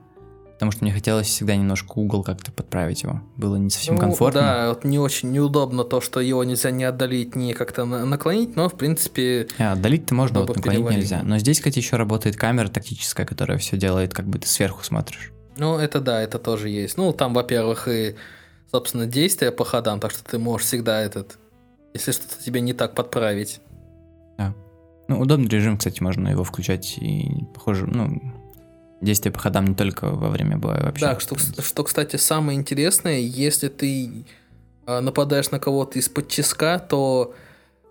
[0.62, 3.20] Потому что мне хотелось всегда немножко угол как-то подправить его.
[3.36, 4.40] Было не совсем Ну, комфортно.
[4.40, 8.54] Да, вот не очень неудобно то, что его нельзя не отдалить, не как-то на- наклонить,
[8.54, 11.00] но, в принципе, А, отдалить-то можно, вот наклонить перевалили.
[11.00, 11.22] нельзя.
[11.24, 15.32] Но здесь, кстати, еще работает камера тактическая, которая все делает, как бы ты сверху смотришь.
[15.56, 16.96] ну, это да, это тоже есть.
[16.96, 18.14] Ну, там, во-первых, и,
[18.70, 21.38] собственно, действия по ходам, так что ты можешь всегда этот,
[21.92, 23.60] если что-то тебе не так подправить.
[25.08, 28.22] Ну, удобный режим, кстати, можно его включать и, похоже, ну,
[29.02, 31.06] действия по ходам не только во время боя вообще.
[31.06, 34.24] Да, что, что, кстати, самое интересное, если ты
[34.86, 37.34] э, нападаешь на кого-то из-под тиска, то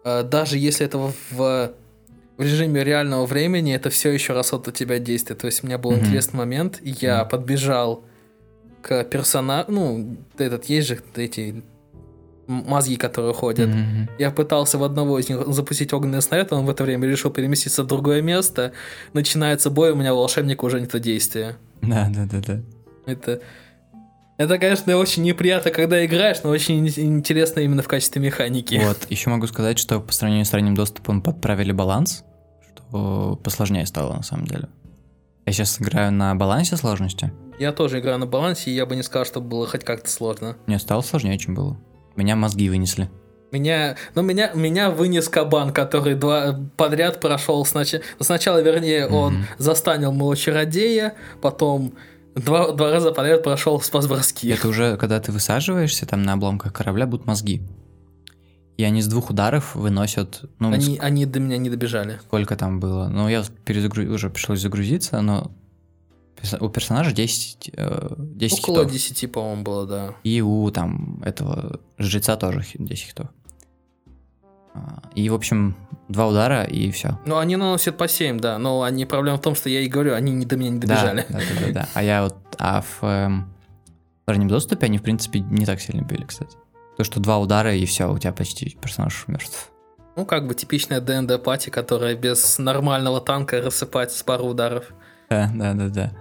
[0.03, 1.71] э, даже если это в, в
[2.37, 5.37] режиме реального времени, это все еще раз от тебя действие.
[5.37, 6.01] То есть у меня был Мгм.
[6.01, 7.29] интересный момент, и я Мгм.
[7.29, 8.03] подбежал
[8.81, 11.63] к персонажу, ну, этот есть же эти
[12.51, 13.69] мозги, которые ходят.
[13.69, 14.09] Мгм.
[14.19, 17.83] Я пытался в одного из них запустить огненный снаряд, он в это время решил переместиться
[17.83, 18.73] в другое место.
[19.13, 21.55] Начинается бой, у меня волшебник уже не то действие.
[21.81, 22.61] Да, да, да, да.
[23.05, 23.41] Это,
[24.37, 28.79] это, конечно, очень неприятно, когда играешь, но очень ин- интересно именно в качестве механики.
[28.83, 32.23] Вот, еще могу сказать, что по сравнению с ранним доступом подправили баланс,
[32.71, 34.67] что посложнее стало на самом деле.
[35.45, 37.31] Я сейчас играю на балансе сложности.
[37.59, 40.57] Я тоже играю на балансе, и я бы не сказал, что было хоть как-то сложно.
[40.65, 41.77] Мне стало сложнее, чем было.
[42.15, 43.09] Меня мозги вынесли.
[43.51, 48.01] Меня, ну, меня, меня вынес кабан, который два подряд прошел сначала.
[48.19, 49.45] Сначала, вернее, он Мгм.
[49.57, 51.93] застанил моего чародея, потом
[52.35, 54.47] два, два раза подряд прошел спас броски.
[54.49, 57.61] Это уже, когда ты высаживаешься там на обломках корабля, будут мозги.
[58.77, 62.19] И они с двух ударов выносят, ну, Они, они до меня не добежали.
[62.23, 63.09] сколько там было.
[63.09, 64.03] Ну, я перезагру...
[64.13, 65.51] уже пришлось загрузиться, но
[66.59, 68.91] у персонажа 10, э, 10 Около хитов.
[68.91, 70.15] 10, по-моему, было, да.
[70.23, 73.27] И у там этого жреца тоже хи- 10 хитов.
[74.73, 75.75] А, И, в общем,
[76.07, 77.19] два удара, и все.
[77.25, 80.13] Ну, они наносят по 7, да, но они, проблема в том, что я и говорю,
[80.15, 81.25] они не до меня не добежали.
[81.29, 81.87] да, да, да, да.
[81.93, 83.53] А я вот, а в эм,
[84.25, 86.55] раннем доступе они, в принципе, не так сильно били, кстати.
[86.97, 89.69] То, что два удара, и все, у тебя почти персонаж мертв.
[90.15, 94.93] Ну, как бы типичная ДНД пати, которая без нормального танка рассыпается с пару ударов.
[95.31, 96.11] Да, да, да, да.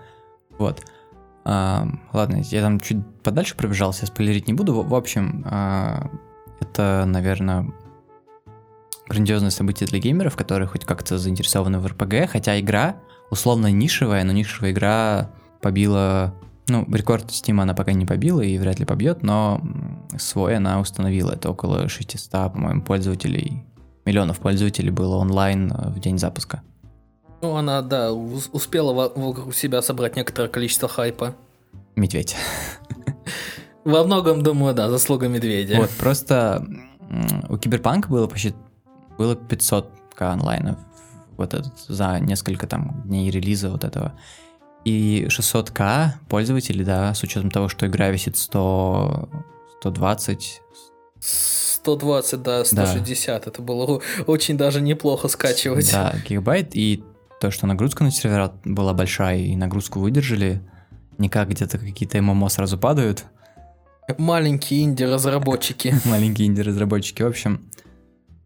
[0.57, 0.85] Вот.
[1.45, 4.73] Ам, ладно, я там чуть подальше пробежался, спойлерить не буду.
[4.73, 6.09] В, в общем, а,
[6.61, 7.73] это, наверное,
[9.09, 12.97] грандиозное событие для геймеров, которые хоть как-то заинтересованы в РПГ, хотя игра
[13.31, 16.33] условно нишевая, но нишевая игра побила...
[16.69, 19.61] Ну, рекорд Steam она пока не побила и вряд ли побьет, но
[20.19, 21.33] свой она установила.
[21.33, 23.65] Это около 600, по-моему, пользователей,
[24.05, 26.63] миллионов пользователей было онлайн э, в день запуска.
[27.43, 31.35] Ну, она, да, ус- успела во- вокруг себя собрать некоторое количество хайпа.
[31.97, 32.37] Медведь.
[33.85, 35.77] Во многом, думаю, да, заслуга медведя.
[35.77, 36.67] Вот, просто
[37.49, 38.55] у Киберпанка было почти
[39.17, 39.87] было 500к
[40.21, 40.79] онлайна
[41.37, 44.13] вот этот, за несколько там дней релиза вот этого.
[44.85, 49.29] И 600к пользователей, да, с учетом того, что игра весит 100,
[49.81, 50.61] 120,
[51.21, 53.47] 120, да, 160.
[53.47, 55.91] Это было очень даже неплохо скачивать.
[55.93, 57.03] да, гигабайт, и
[57.41, 60.63] то, что нагрузка на сервера была большая, и нагрузку выдержали,
[61.19, 63.27] не как где-то какие-то ММО сразу падают,
[64.19, 65.95] Маленькие инди-разработчики.
[66.05, 67.23] маленькие инди-разработчики.
[67.23, 67.71] В общем,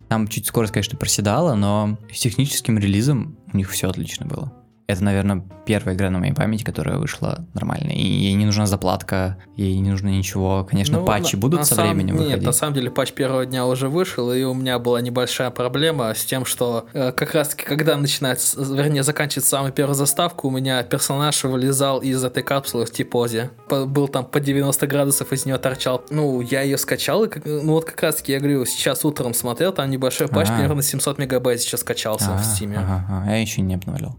[0.09, 4.53] Там чуть скорость, конечно, проседала, но с техническим релизом у них все отлично было.
[4.87, 7.91] Это, наверное, первая игра на моей памяти, которая вышла нормально.
[7.91, 10.65] И ей не нужна заплатка, ей не нужно ничего.
[10.65, 11.87] Конечно, ну, патчи на, будут на со сам...
[11.87, 12.47] временем Нет, выходить.
[12.47, 16.25] на самом деле патч первого дня уже вышел, и у меня была небольшая проблема с
[16.27, 21.43] тем, что э, как раз-таки, когда начинается, вернее, заканчивается самая первая заставка, у меня персонаж
[21.45, 23.53] вылезал из этой капсулы в типозе.
[23.71, 26.05] По, был там по 90 градусов, из нее торчал.
[26.11, 29.73] Ну, я ее скачал, и как, ну вот как раз-таки, я говорю, сейчас утром смотрел,
[29.73, 30.59] там небольшой патч, А-а-а.
[30.59, 32.39] примерно 700 мегабайт сейчас скачался А-а-а.
[32.39, 32.75] в Steam.
[32.77, 34.19] Ага, ага, я еще не обновлял.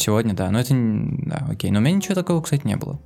[0.00, 0.50] Сегодня, да.
[0.50, 0.74] Но это...
[0.74, 1.70] Да, окей.
[1.70, 3.00] Но у меня ничего такого, кстати, не было.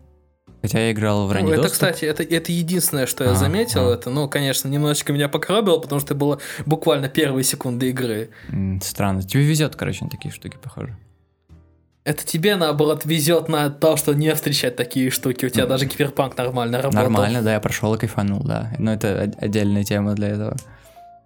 [0.62, 3.90] Хотя я играл в ранний ну, Это, кстати, это, это единственное, что я а, заметил.
[3.90, 3.94] А.
[3.94, 8.30] Это, ну, конечно, немножечко меня покоробило, потому что это было буквально первые секунды игры.
[8.80, 9.22] Странно.
[9.22, 10.96] Тебе везет, короче, на такие штуки, похоже.
[12.04, 15.44] Это тебе, наоборот, везет на то, что не встречать такие штуки.
[15.44, 15.68] У тебя mm.
[15.68, 17.02] даже киберпанк нормально работал.
[17.02, 18.72] Нормально, да, я прошел и кайфанул, да.
[18.78, 20.56] Но это отдельная тема для этого.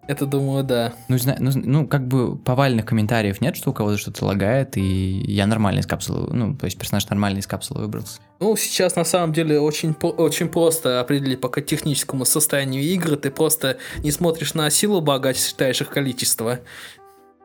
[0.08, 0.94] Это, думаю, да.
[1.08, 5.46] Ну, ну, ну, как бы повальных комментариев нет, что у кого-то что-то лагает, и я
[5.46, 8.18] нормально из капсулы, ну, то есть персонаж нормально из капсулы выбрался.
[8.40, 13.16] Ну, сейчас на самом деле очень, очень просто определить по техническому состоянию игры.
[13.16, 16.60] Ты просто не смотришь на силу бага, а считаешь их количество.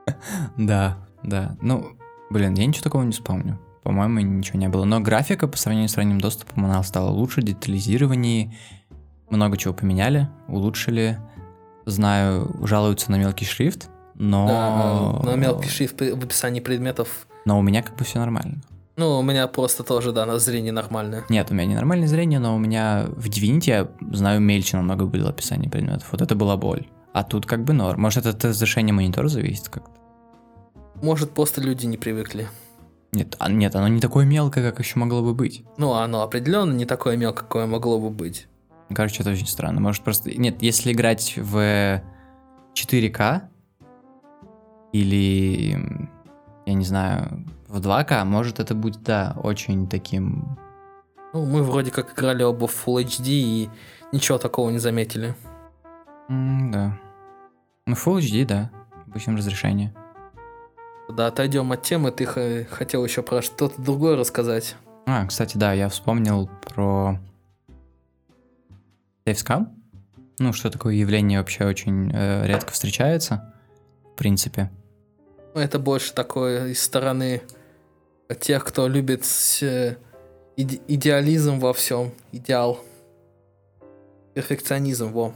[0.57, 1.57] Да, да.
[1.61, 1.97] Ну,
[2.29, 3.59] блин, я ничего такого не вспомню.
[3.83, 4.85] По-моему, ничего не было.
[4.85, 8.55] Но графика по сравнению с ранним доступом, она стала лучше, детализирование,
[9.29, 11.19] много чего поменяли, улучшили
[11.85, 15.21] знаю, жалуются на мелкий шрифт, но...
[15.23, 17.27] Да, на мелкий шрифт в описании предметов.
[17.45, 18.61] Но у меня как бы все нормально.
[18.95, 21.25] Ну, у меня просто тоже, да, на зрение нормальное.
[21.27, 25.05] Нет, у меня не нормальное зрение, но у меня в Divinity, я знаю, мельче намного
[25.05, 26.09] было описание предметов.
[26.11, 26.87] Вот это была боль.
[27.11, 28.01] А тут как бы норм.
[28.01, 29.91] Может, это от разрешения монитора зависит как-то?
[31.01, 32.47] Может, просто люди не привыкли.
[33.11, 35.63] Нет, а, нет, оно не такое мелкое, как еще могло бы быть.
[35.77, 38.47] Ну, оно определенно не такое мелкое, какое могло бы быть.
[38.93, 39.79] Короче, это очень странно.
[39.81, 40.31] Может просто...
[40.37, 42.01] Нет, если играть в
[42.73, 43.41] 4К
[44.91, 45.71] или,
[46.65, 50.57] я не знаю, в 2К, может это будет, да, очень таким...
[51.33, 53.69] Ну, мы вроде как играли оба в Full HD и
[54.11, 55.35] ничего такого не заметили.
[56.29, 56.99] Mm, да.
[57.87, 58.71] Ну, Full HD, да.
[59.07, 59.93] Обычном разрешении.
[61.09, 62.11] Да, отойдем от темы.
[62.11, 62.25] Ты
[62.65, 64.75] хотел еще про что-то другое рассказать.
[65.05, 67.19] А, кстати, да, я вспомнил про
[69.25, 69.81] Сейвскам?
[70.39, 73.53] Ну, что такое явление вообще очень э, редко встречается,
[74.13, 74.69] в принципе.
[75.53, 77.41] Ну, это больше такое из стороны
[78.41, 79.25] тех, кто любит
[79.61, 79.95] э,
[80.57, 82.83] иде идеализм во всем, идеал.
[84.33, 85.33] Перфекционизм, во.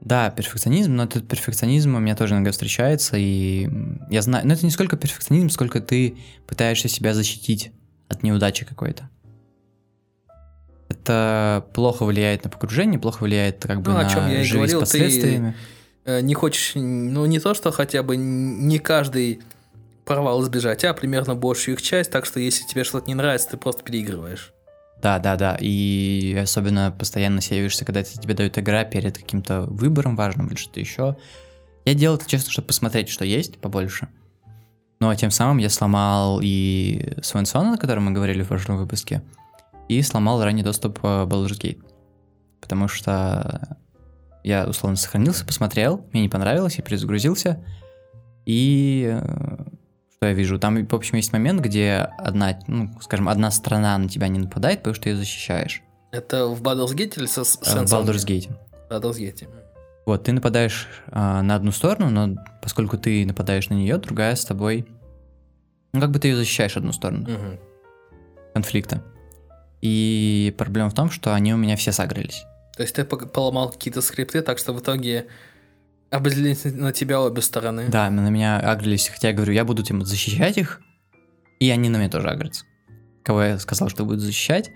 [0.00, 3.68] Да, перфекционизм, но этот перфекционизм у меня тоже иногда встречается, и
[4.10, 7.72] я знаю, но это не сколько перфекционизм, сколько ты пытаешься себя защитить
[8.08, 9.08] от неудачи какой-то
[10.92, 14.44] это плохо влияет на погружение, плохо влияет как бы ну, на о чем я и
[14.44, 15.56] жизнь говорил, с последствиями.
[16.04, 19.40] Ты э, не хочешь, ну не то, что хотя бы не каждый
[20.04, 23.56] порвал избежать, а примерно большую их часть, так что если тебе что-то не нравится, ты
[23.56, 24.52] просто переигрываешь.
[25.02, 30.46] Да, да, да, и особенно постоянно сеешься, когда тебе дают игра перед каким-то выбором важным
[30.46, 31.16] или что-то еще.
[31.84, 34.08] Я делал это честно, чтобы посмотреть, что есть побольше.
[35.00, 39.22] Но тем самым я сломал и Свенсона, о котором мы говорили в прошлом выпуске,
[39.88, 41.82] и сломал ранний доступ э, Baldur's Gate.
[42.60, 43.78] Потому что
[44.44, 47.64] я условно сохранился, посмотрел, мне не понравилось, я перезагрузился,
[48.44, 49.64] и э,
[50.22, 50.58] что я вижу?
[50.58, 54.78] Там, в общем, есть момент, где одна, ну, скажем, одна страна на тебя не нападает,
[54.78, 55.82] потому что ты ее защищаешь.
[56.12, 58.50] Это в Baldur's Gate или со, с э, В Baldur's Gate.
[58.90, 59.48] Baldur's Gate.
[60.04, 64.44] Вот, ты нападаешь а, на одну сторону, но поскольку ты нападаешь на нее, другая с
[64.44, 64.86] тобой...
[65.92, 67.22] Ну, как бы ты ее защищаешь одну сторону.
[67.22, 67.60] Угу.
[68.54, 69.02] Конфликта.
[69.82, 72.44] И проблема в том, что они у меня все согрелись.
[72.76, 75.26] То есть ты поломал какие-то скрипты, так что в итоге
[76.10, 77.88] обозлились на тебя обе стороны.
[77.88, 80.80] Да, на меня агрились, хотя я говорю, я буду тем защищать их,
[81.58, 82.64] и они на меня тоже агрятся.
[83.24, 84.70] Кого я сказал, что буду защищать.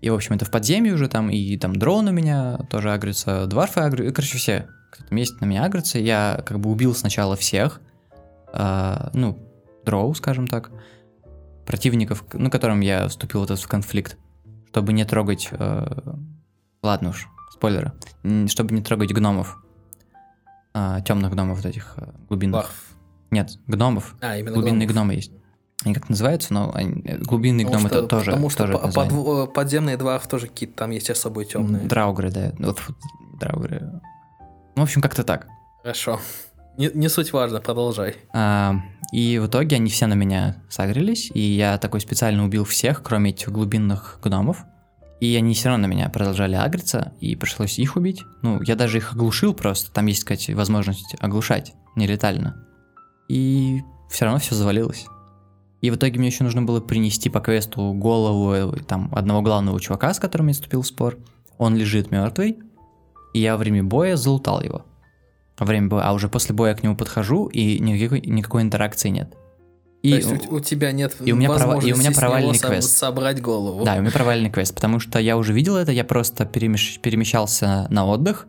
[0.00, 3.46] И, в общем, это в подземье уже там, и там дрон у меня тоже агрится,
[3.46, 5.98] дварфы агрятся, короче, все, кто там есть, на меня агрятся.
[5.98, 7.80] Я как бы убил сначала всех,
[8.52, 9.38] э, ну,
[9.84, 10.70] дроу, скажем так,
[11.66, 14.18] противников, ну, которым я вступил вот этот в конфликт
[14.74, 15.50] чтобы не трогать...
[15.52, 15.86] Э,
[16.82, 17.92] ладно уж, спойлеры.
[18.48, 19.56] Чтобы не трогать гномов.
[20.74, 22.62] Э, темных гномов вот этих э, глубинных.
[22.62, 22.96] Барф.
[23.30, 24.16] Нет, гномов.
[24.20, 25.10] А, именно Глубинные гномов.
[25.10, 25.30] гномы есть.
[25.84, 28.30] Они как называются, но они, э, глубинные потому гномы что, тоже.
[28.32, 31.86] Потому что тоже под, э, подземные дварф тоже какие-то там есть особые темные.
[31.86, 32.52] Драугры, да.
[32.58, 32.82] Вот,
[33.38, 33.78] драугры.
[34.74, 35.46] Ну, в общем, как-то так.
[35.82, 36.18] Хорошо.
[36.76, 38.16] Не, не суть важно, продолжай.
[38.32, 38.74] А,
[39.12, 43.30] и в итоге они все на меня согрелись, и я такой специально убил всех, кроме
[43.30, 44.64] этих глубинных гномов.
[45.20, 48.22] И они все равно на меня продолжали агриться, и пришлось их убить.
[48.42, 49.92] Ну, я даже их оглушил просто.
[49.92, 52.66] Там есть, кстати, возможность оглушать нелетально.
[53.28, 55.06] И все равно все завалилось.
[55.80, 59.80] И в итоге мне еще нужно было принести по квесту голову э, там одного главного
[59.80, 61.18] чувака, с которым я вступил в спор.
[61.58, 62.58] Он лежит мертвый,
[63.34, 64.84] и я во время боя залутал его.
[65.58, 69.34] Во время боя, а уже после боя к нему подхожу, и никакой, никакой интеракции нет.
[70.02, 72.58] И То есть у, у тебя нет и у меня прова, и у меня провальный
[72.58, 72.96] квест.
[72.96, 73.84] собрать голову.
[73.84, 77.86] Да, у меня провальный квест, потому что я уже видел это, я просто перемещ, перемещался
[77.88, 78.46] на отдых,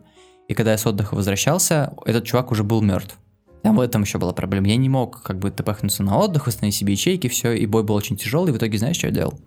[0.48, 3.16] и когда я с отдыха возвращался, этот чувак уже был мертв.
[3.62, 4.68] Там в этом еще была проблема.
[4.68, 7.96] Я не мог как бы тпхнуться на отдых, восстановить себе ячейки, все, и бой был
[7.96, 8.50] очень тяжелый.
[8.50, 9.40] И в итоге знаешь, что я делал?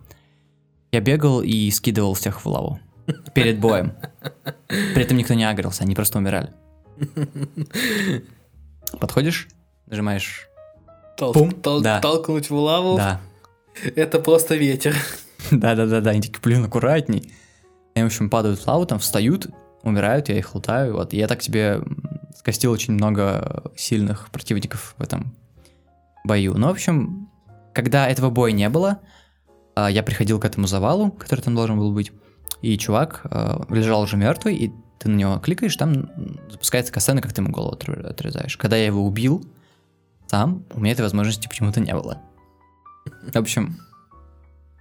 [0.92, 2.80] Я бегал и скидывал всех в лаву.
[3.34, 3.94] Перед боем.
[4.66, 6.52] При этом никто не агрился, они просто умирали.
[8.98, 9.48] Подходишь,
[9.86, 10.48] нажимаешь
[11.16, 11.50] Тол- Пум.
[11.50, 12.00] Тол- да.
[12.00, 12.96] Толкнуть в лаву.
[12.96, 13.20] Да.
[13.94, 14.94] Это просто ветер.
[15.50, 17.32] Да-да-да-да, они такие, блин, аккуратней.
[17.94, 19.46] Они, в общем, падают в лаву, там встают,
[19.82, 20.94] умирают, я их лутаю.
[20.94, 21.12] Вот.
[21.12, 21.82] Я так себе
[22.36, 25.36] скостил очень много сильных противников в этом
[26.24, 26.54] бою.
[26.54, 27.28] Ну, в общем,
[27.74, 29.00] когда этого боя не было,
[29.74, 32.12] а, я приходил к этому завалу, который там должен был быть,
[32.62, 36.10] и чувак а, лежал уже мертвый, и ты на него кликаешь, там
[36.50, 38.58] запускается касцена, как ты ему голову отрезаешь.
[38.58, 39.42] Когда я его убил
[40.26, 42.20] сам, у меня этой возможности почему-то не было.
[43.32, 43.78] В общем,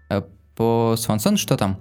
[0.09, 0.21] э,
[0.55, 1.79] по Свансон что там?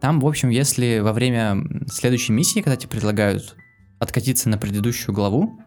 [0.00, 3.54] Там, в общем, если во время следующей миссии, когда тебе предлагают
[4.00, 5.60] откатиться на предыдущую главу,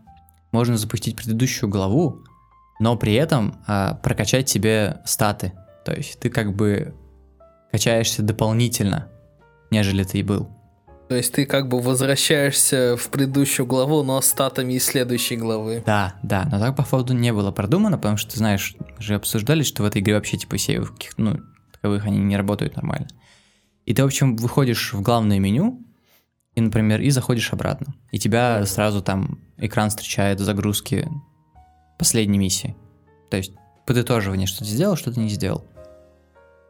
[0.51, 2.23] можно запустить предыдущую главу,
[2.79, 5.53] но при этом а, прокачать себе статы.
[5.85, 6.95] То есть ты как бы
[7.71, 9.07] качаешься дополнительно,
[9.71, 10.49] нежели ты и был.
[11.09, 15.83] То есть ты как бы возвращаешься в предыдущую главу, но с статами из следующей главы.
[15.85, 19.83] Да, да, но так по поводу не было продумано, потому что, знаешь, же обсуждали, что
[19.83, 21.39] в этой игре вообще типа сейвов каких ну,
[21.73, 23.07] таковых они не работают нормально.
[23.85, 25.85] И ты, в общем, выходишь в главное меню,
[26.55, 27.95] и, например, и заходишь обратно.
[28.11, 31.07] И тебя сразу там экран встречает загрузки
[31.97, 32.75] последней миссии.
[33.29, 33.53] То есть
[33.85, 35.65] подытоживание, что ты сделал, что ты не сделал.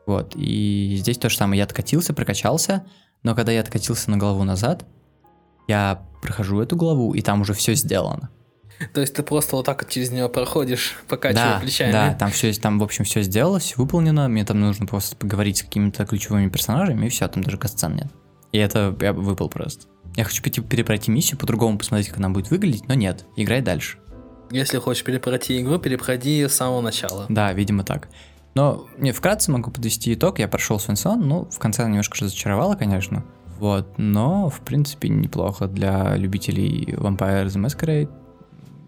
[0.05, 1.59] Вот, и здесь то же самое.
[1.59, 2.85] Я откатился, прокачался,
[3.23, 4.85] но когда я откатился на главу назад,
[5.67, 8.29] я прохожу эту главу, и там уже все сделано.
[8.93, 11.91] То есть ты просто вот так вот через нее проходишь, покачивая да, плечами.
[11.91, 14.27] Да, там все, там, в общем, все сделалось, выполнено.
[14.27, 18.07] Мне там нужно просто поговорить с какими-то ключевыми персонажами, и все, там даже касцен нет.
[18.51, 19.87] И это я выпал просто.
[20.15, 23.97] Я хочу типа, перепройти миссию, по-другому посмотреть, как она будет выглядеть, но нет, играй дальше.
[24.51, 27.25] Если хочешь перепройти игру, перепройди ее с самого начала.
[27.29, 28.09] Да, видимо так.
[28.55, 30.39] Но не вкратце могу подвести итог.
[30.39, 33.23] Я прошел Свенсон, ну, в конце немножко разочаровало, конечно.
[33.59, 38.11] Вот, но, в принципе, неплохо для любителей Vampire the Masquerade.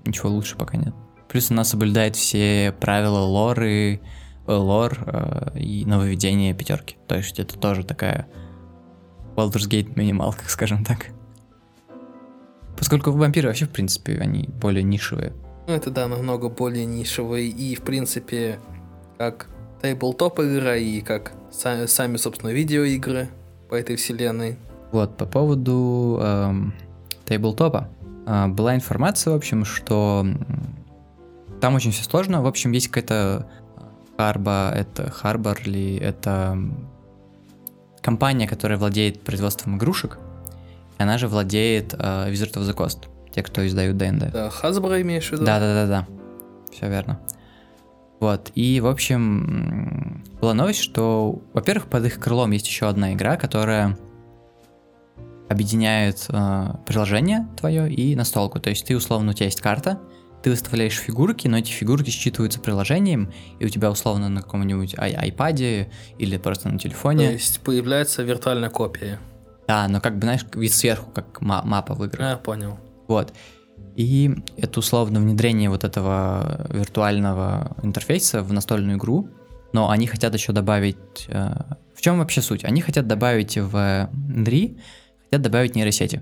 [0.06, 0.94] Ничего лучше пока нет.
[1.30, 4.02] Плюс она соблюдает все правила лоры,
[4.48, 6.98] э, лор э, и нововведения пятерки.
[7.08, 8.28] То есть это тоже такая
[9.36, 11.08] Baldur's Gate минималка, скажем так.
[12.78, 15.34] Поскольку вампиры вообще, в принципе, они более нишевые.
[15.68, 17.48] Ну, это да, намного более нишевые.
[17.48, 18.60] И, в принципе,
[19.18, 19.48] как
[19.86, 23.30] тейблтоп игра и как сами, сами, собственно, видеоигры
[23.70, 24.58] по этой вселенной.
[24.92, 26.74] Вот, по поводу эм,
[27.26, 27.90] тейблтопа.
[28.26, 30.26] Э, была информация, в общем, что
[31.62, 32.42] там очень все сложно.
[32.42, 33.48] В общем, есть какая-то
[34.18, 36.58] Харба, это Харбор ли, это
[38.02, 40.18] компания, которая владеет производством игрушек,
[40.98, 44.32] она же владеет э, Wizard of the Coast, те, кто издают D&D.
[44.32, 45.46] Да, Hasbro имеешь в виду?
[45.46, 46.08] Да-да-да-да,
[46.72, 47.20] все верно.
[48.20, 53.36] Вот, и, в общем, была новость, что, во-первых, под их крылом есть еще одна игра,
[53.36, 53.98] которая
[55.50, 58.60] объединяет э, приложение твое и настолку.
[58.60, 60.00] То есть ты, условно, у тебя есть карта,
[60.42, 65.88] ты выставляешь фигурки, но эти фигурки считываются приложением, и у тебя условно на каком-нибудь iPad
[66.18, 67.28] или просто на телефоне.
[67.28, 69.20] То есть появляется виртуальная копия.
[69.68, 72.30] Да, но как бы, знаешь, вид сверху, как мапа в играх.
[72.30, 72.78] Я понял.
[73.08, 73.34] Вот.
[73.96, 79.30] И это условно внедрение вот этого виртуального интерфейса в настольную игру,
[79.74, 81.28] но они хотят еще добавить...
[81.28, 81.54] Э,
[81.94, 82.66] в чем вообще суть?
[82.66, 84.78] Они хотят добавить в NRI,
[85.24, 86.22] хотят добавить нейросети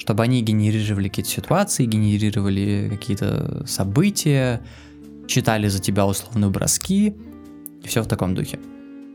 [0.00, 4.62] чтобы они генерировали какие-то ситуации, генерировали какие-то события,
[5.28, 7.14] читали за тебя условные броски,
[7.84, 8.58] и все в таком духе.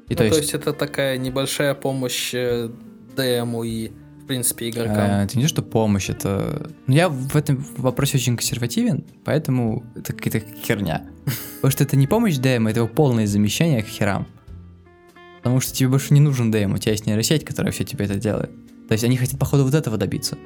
[0.09, 0.35] И ну, то, есть...
[0.35, 2.69] то есть это такая небольшая помощь э,
[3.15, 3.91] ДМу и,
[4.25, 4.97] в принципе, игрокам.
[4.97, 6.71] А, это не то, что помощь, это...
[6.87, 11.05] Ну, я в этом вопросе очень консервативен, поэтому это какая-то херня.
[11.57, 14.25] Потому что это не помощь ДМ, это его полное замещение к херам.
[15.37, 18.15] Потому что тебе больше не нужен ДМ, у тебя есть нейросеть, которая все тебе это
[18.15, 18.49] делает.
[18.87, 20.39] То есть они хотят, походу, вот этого добиться.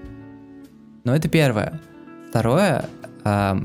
[1.05, 1.79] Но это первое.
[2.31, 2.83] Второе,
[3.23, 3.59] э,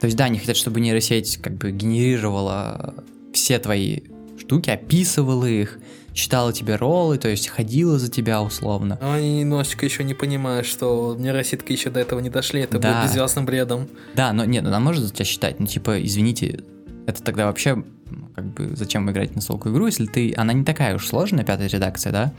[0.00, 2.94] то есть да, они хотят, чтобы нейросеть как бы генерировала
[3.34, 4.00] все твои
[4.38, 5.78] штуки, описывала их,
[6.14, 8.98] читала тебе роллы, то есть ходила за тебя условно.
[9.02, 13.00] Но они немножечко еще не понимают, что нейросетки еще до этого не дошли, это Да.
[13.00, 13.88] будет безвестным бредом.
[14.14, 16.60] Да, но нет, она может за тебя считать, ну типа, извините,
[17.06, 20.64] это тогда вообще, ну, как бы, зачем играть на столку игру, если ты, она не
[20.64, 22.32] такая уж сложная, пятая редакция, да,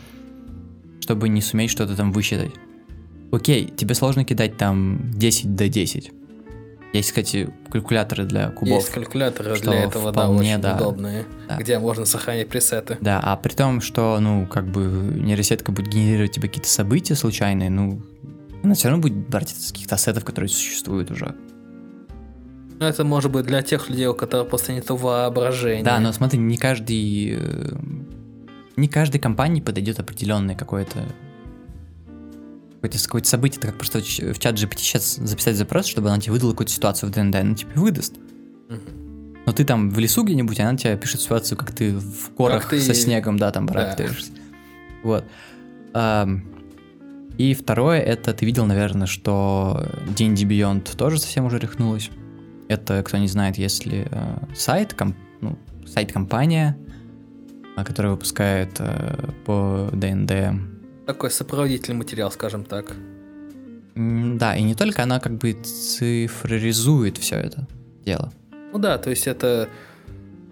[1.01, 2.51] чтобы не суметь что-то там высчитать.
[3.31, 6.11] Окей, тебе сложно кидать там 10 до 10.
[6.95, 8.75] Есть, кстати, калькуляторы для кубов.
[8.75, 10.75] Есть калькуляторы для этого, да, вполне, очень да.
[10.77, 11.57] удобные, Да.
[11.57, 12.97] где можно сохранять пресеты.
[13.01, 17.69] Да, а при том, что, ну, как бы нейросетка будет генерировать тебе какие-то события случайные,
[17.69, 18.01] ну,
[18.63, 21.35] она все равно будет брать это из каких-то ассетов, которые существуют уже.
[22.79, 25.83] Но это может быть для тех людей, у которых просто нет воображения.
[25.83, 27.37] Да, но смотри, не каждый...
[27.39, 27.75] э,
[28.75, 30.99] Не каждой компании подойдет определенное какое-то
[32.87, 36.33] какое-то, какое-то событие, это как просто в чат GPT сейчас записать запрос, чтобы она тебе
[36.33, 38.15] выдала какую-то ситуацию в ДНД, она тебе выдаст.
[39.45, 42.71] Но ты там в лесу где-нибудь, она тебе пишет ситуацию, как ты в корах Как
[42.71, 43.73] ты- со снегом, да, там Да.
[43.73, 44.31] барахтаешься.
[45.03, 45.23] Вот.
[45.93, 46.43] Ам,
[47.37, 49.85] И второе, это ты видел, наверное, что
[50.17, 52.09] D&D Beyond тоже совсем уже рехнулась.
[52.69, 56.77] Это, кто не знает, если э, сайт, ком- ну, сайт-компания,
[57.75, 60.31] а, которая выпускает э, по ДНД
[61.05, 62.93] Такой сопроводительный материал, скажем так.
[63.95, 67.67] Да, и не только она как бы цифроризует все это
[68.03, 68.31] дело.
[68.73, 69.69] Ну да, то есть это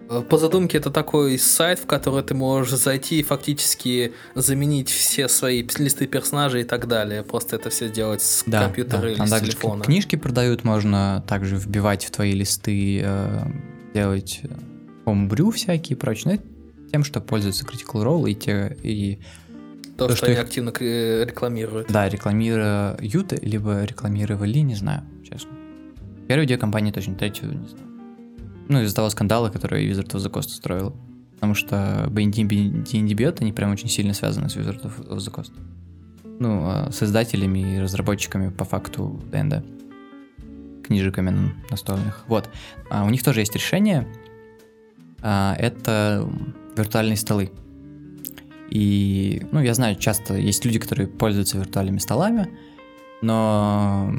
[0.08, 5.28] э, по задумке это такой сайт, в который ты можешь зайти и фактически заменить все
[5.28, 7.22] свои листы персонажей и так далее.
[7.22, 9.08] Просто это все делать с Да, компьютера да.
[9.10, 9.82] или Там с также телефона.
[9.82, 13.40] кни- книжки продают, можно также вбивать в твои листы, э,
[13.92, 14.48] делать э,
[15.04, 16.34] homebrew всякие и прочее.
[16.36, 16.44] Это
[16.92, 19.18] тем, что пользуются Critical Role и те, и
[19.96, 21.88] То, то, что, что они их- активно рекламируют.
[21.88, 25.50] да, рекламируют, либо рекламировали, не знаю, честно.
[26.26, 27.86] Первую идею компании точно, третью не знаю.
[28.68, 30.96] Ну, из-за того скандала, который Wizard of the Coast устроил.
[31.34, 35.52] Потому что D&D Beyond, они прям очень сильно связаны с Wizard of the Coast.
[36.40, 39.62] Ну, а, создателями и разработчиками по факту ДНД.
[40.86, 42.24] Книжиками настольных.
[42.28, 42.48] Вот.
[42.90, 44.06] А у них тоже есть решение.
[45.20, 46.28] А, это
[46.76, 47.50] виртуальные столы.
[48.70, 52.48] И, ну, я знаю, часто есть люди, которые пользуются виртуальными столами,
[53.22, 54.12] но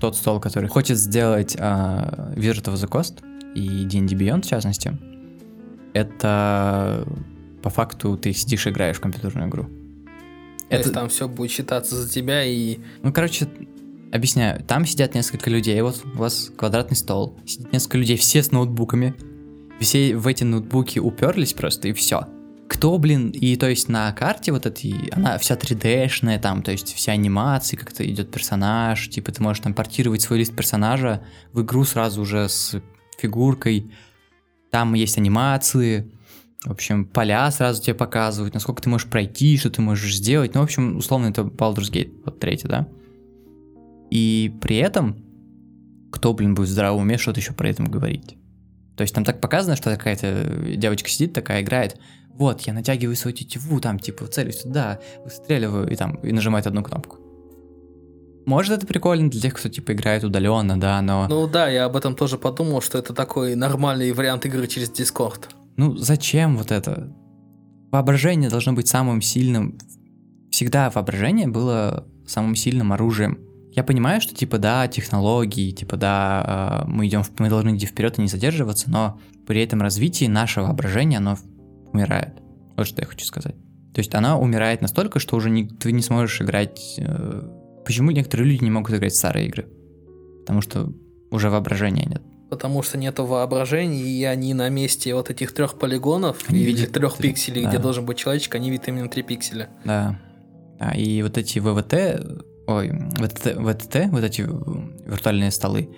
[0.00, 3.22] тот стол, который хочет сделать а, of the Coast
[3.54, 4.98] и D&D Beyond, в частности,
[5.92, 7.06] это
[7.62, 9.66] по факту ты сидишь и играешь в компьютерную игру.
[10.68, 13.48] То есть там все будет считаться за тебя и Ну, короче,
[14.12, 14.62] объясняю.
[14.64, 19.14] Там сидят несколько людей, вот у вас квадратный стол, сидит несколько людей, все с ноутбуками.
[19.80, 22.26] Все в эти ноутбуки уперлись просто, и все.
[22.68, 26.94] Кто, блин, и то есть на карте вот этой, она вся 3D-шная там, то есть
[26.94, 31.84] вся анимация, как-то идет персонаж, типа ты можешь там портировать свой лист персонажа в игру
[31.84, 32.80] сразу уже с
[33.18, 33.92] фигуркой.
[34.70, 36.10] Там есть анимации,
[36.64, 40.54] в общем, поля сразу тебе показывают, насколько ты можешь пройти, что ты можешь сделать.
[40.54, 42.88] Ну, в общем, условно, это Baldur's Gate, вот третий, да?
[44.10, 45.22] И при этом,
[46.10, 48.36] кто, блин, будет в здравом уме что-то еще про этом говорить?
[48.96, 51.98] То есть там так показано, что какая-то девочка сидит такая, играет,
[52.36, 56.82] вот, я натягиваю свою тетиву, там, типа, целюсь туда, выстреливаю, и там, и нажимает одну
[56.82, 57.18] кнопку.
[58.44, 61.26] Может, это прикольно для тех, кто, типа, играет удаленно, да, но...
[61.28, 65.44] Ну да, я об этом тоже подумал, что это такой нормальный вариант игры через Discord.
[65.76, 67.12] Ну, зачем вот это?
[67.90, 69.78] Воображение должно быть самым сильным.
[70.50, 73.38] Всегда воображение было самым сильным оружием.
[73.72, 78.18] Я понимаю, что типа да, технологии, типа да, э, мы идем, мы должны идти вперед
[78.18, 81.36] и не задерживаться, но при этом развитии наше воображение, оно
[81.94, 82.34] умирает.
[82.76, 83.54] Вот что я хочу сказать.
[83.94, 86.96] То есть она умирает настолько, что уже не, ты не сможешь играть.
[86.98, 87.42] э,
[87.86, 89.68] Почему некоторые люди не могут играть в старые игры?
[90.40, 90.92] Потому что
[91.30, 92.22] уже воображения нет.
[92.50, 96.92] Потому что нету воображения, и они на месте вот этих трех полигонов Они или видят
[96.92, 97.68] трех три- пикселей, да.
[97.70, 99.68] где должен быть человечек, они видят именно три пикселя.
[99.84, 100.18] Да.
[100.80, 101.94] А, и вот эти ВВТ,
[102.66, 105.88] ой, ВТТ, ВТТ, вот эти виртуальные столы,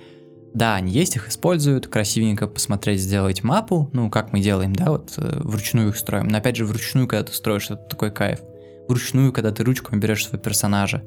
[0.54, 5.12] да, они есть, их используют, красивенько посмотреть, сделать мапу, ну, как мы делаем, да, вот
[5.18, 6.28] э, вручную их строим.
[6.28, 8.40] Но опять же, вручную, когда ты строишь, это такой кайф.
[8.88, 11.02] Вручную, когда ты ручками берешь своего персонажа.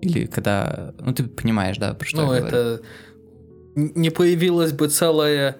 [0.00, 2.46] Или когда, ну, ты понимаешь, да, про что ну, я говорю.
[2.46, 2.80] это
[3.76, 5.56] н- не появилась бы целая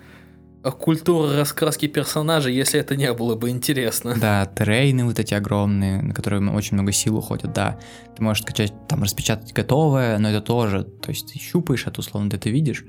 [0.62, 4.14] культура раскраски персонажей, если это не было бы интересно.
[4.20, 7.78] Да, terrain ы вот эти огромные, на которые очень много сил уходит, да.
[8.16, 12.30] Ты можешь скачать, там, распечатать готовое, но это тоже, то есть ты щупаешь это, условно,
[12.30, 12.84] ты это видишь.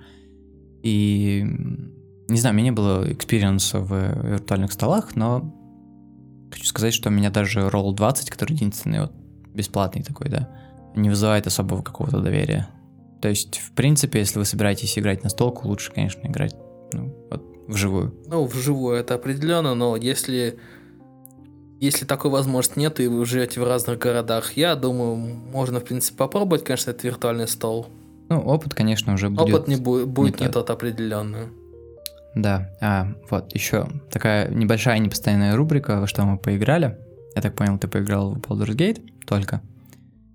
[0.84, 1.45] И,
[2.30, 5.53] не знаю, у меня не было experience а в виртуальных столах, но
[6.51, 9.13] хочу сказать, что у меня даже Roll20, который единственный вот
[9.53, 10.49] бесплатный такой, да,
[10.95, 12.70] не вызывает особого какого-то доверия.
[13.22, 16.55] То есть, в принципе, если вы собираетесь играть на столку, лучше, конечно, играть
[17.68, 18.13] вживую.
[18.28, 20.59] Ну, вживую это определенно, но если
[21.80, 26.18] если такой возможности нет, и вы живете в разных городах, я думаю, можно, в принципе,
[26.18, 27.88] попробовать, конечно, этот виртуальный стол.
[28.30, 29.53] Ну, опыт, конечно, уже будет.
[29.53, 31.49] Опыт не будет, будет не, не тот определенный.
[32.36, 36.97] Да, а вот еще такая небольшая непостоянная рубрика, во что мы поиграли.
[37.36, 39.61] Я так понял, ты поиграл в Baldur's Gate только.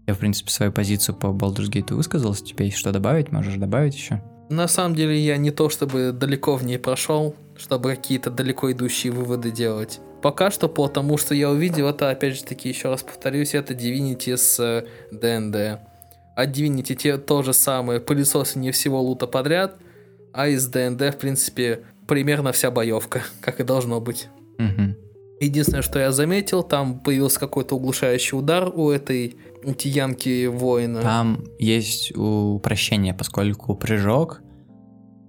[0.06, 2.34] Я, в принципе, свою позицию по Baldur's Gate высказал.
[2.34, 3.32] Тебе есть что добавить?
[3.32, 4.22] Можешь добавить еще?
[4.52, 9.10] На самом деле, я не то чтобы далеко в ней прошел, чтобы какие-то далеко идущие
[9.10, 10.00] выводы делать.
[10.20, 14.36] Пока что, потому что я увидел, это, опять же таки, еще раз повторюсь, это Divinity
[14.36, 15.58] с D&D.
[15.58, 15.78] Э,
[16.36, 19.76] а Divinity те то же самое, пылесосы не всего лута подряд,
[20.34, 24.28] а из D&D, в принципе, примерно вся боевка, как и должно быть.
[24.58, 24.96] Угу.
[25.40, 29.36] Единственное, что я заметил, там появился какой-то углушающий удар у этой
[29.78, 31.00] тиянки воина.
[31.00, 34.41] Там есть упрощение, поскольку прыжок...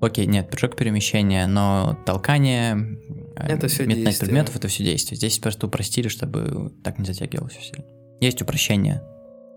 [0.04, 3.00] Окей, нет, прыжок перемещения, но толкание,
[3.38, 4.28] это все метание действие.
[4.28, 5.16] предметов, это все действие.
[5.16, 7.76] Здесь просто упростили, чтобы так не затягивалось все.
[8.20, 9.02] Есть упрощение.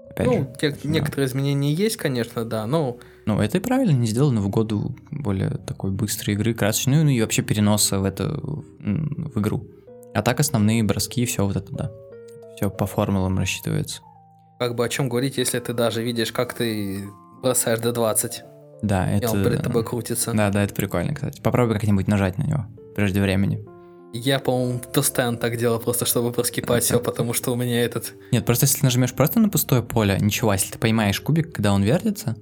[0.08, 2.96] Опять ну, же, те, некоторые изменения есть, конечно, да, но...
[3.26, 7.20] Ну, это и правильно, не сделано в году более такой быстрой игры, красочной, ну и
[7.20, 9.66] вообще переноса в это в игру.
[10.14, 11.92] А так основные броски, все вот это, да.
[12.54, 14.00] Все по формулам рассчитывается.
[14.60, 17.02] Как бы о чем говорить, если ты даже видишь, как ты
[17.42, 18.44] бросаешь до 20.
[18.82, 19.30] Да, и это...
[19.30, 20.32] он перед тобой крутится.
[20.32, 21.40] Да, да, это прикольно, кстати.
[21.40, 23.64] Попробуй как-нибудь нажать на него прежде времени.
[24.12, 28.14] Я, по-моему, постоянно так делал, просто чтобы проскипать все, потому что у меня этот...
[28.32, 31.72] Нет, просто если ты нажмешь просто на пустое поле, ничего, если ты поймаешь кубик, когда
[31.72, 32.36] он вертится,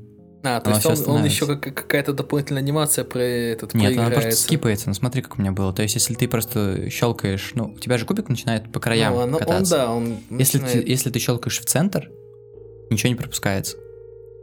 [0.45, 4.33] а, то есть он, он еще как, какая-то дополнительная анимация про этот Нет, она просто
[4.33, 4.89] скипается.
[4.89, 5.73] Ну смотри, как у меня было.
[5.73, 9.21] То есть, если ты просто щелкаешь, ну, у тебя же кубик начинает по краям ну,
[9.21, 9.89] оно, кататься.
[9.89, 10.85] Он, да, он если, начинает...
[10.85, 12.11] ты, если ты щелкаешь в центр,
[12.91, 13.79] ничего не пропускается.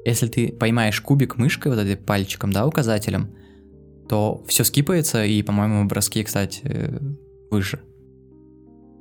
[0.05, 3.35] Если ты поймаешь кубик мышкой, вот этим пальчиком, да, указателем,
[4.09, 6.99] то все скипается, и, по-моему, броски, кстати,
[7.49, 7.81] выше.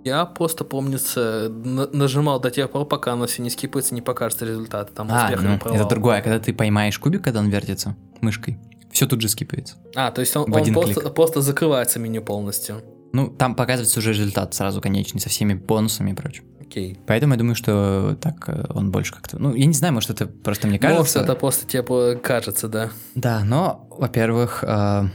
[0.04, 4.94] Я просто, помнится, нажимал до тех пор, пока оно все не скипается, не покажется результат.
[4.94, 6.22] Там а, ну, это другое.
[6.22, 8.58] Когда ты поймаешь кубик, когда он вертится мышкой,
[8.90, 9.76] все тут же скипается.
[9.94, 12.82] А, то есть он, он просто, просто закрывается меню полностью.
[13.12, 16.44] Ну, там показывается уже результат сразу конечный, со всеми бонусами и прочим.
[16.70, 17.00] Окей.
[17.04, 19.40] Поэтому я думаю, что так э, он больше как-то...
[19.40, 21.18] Ну, я не знаю, может, это просто мне кажется.
[21.18, 22.90] Может, это просто тебе кажется, да.
[23.16, 25.08] Да, но, во-первых, э,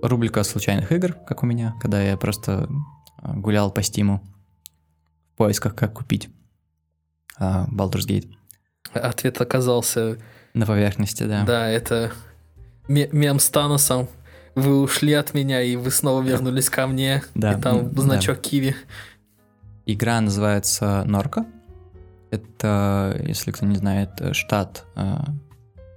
[0.00, 2.66] рубрика случайных игр, как у меня, когда я просто
[3.22, 4.22] э, гулял по стиму
[5.34, 6.30] в поисках, как купить
[7.38, 8.30] Baldur's Gate.
[8.94, 10.16] Ответ оказался...
[10.54, 11.44] На поверхности, да.
[11.44, 12.10] Да, это
[12.88, 14.08] мем с Таносом
[14.54, 17.22] вы ушли от меня, и вы снова вернулись ко мне.
[17.34, 17.52] Да.
[17.52, 18.42] И там значок да.
[18.42, 18.76] Киви.
[19.92, 21.46] Игра называется Норка.
[22.30, 25.16] Это, если кто не знает, штат э,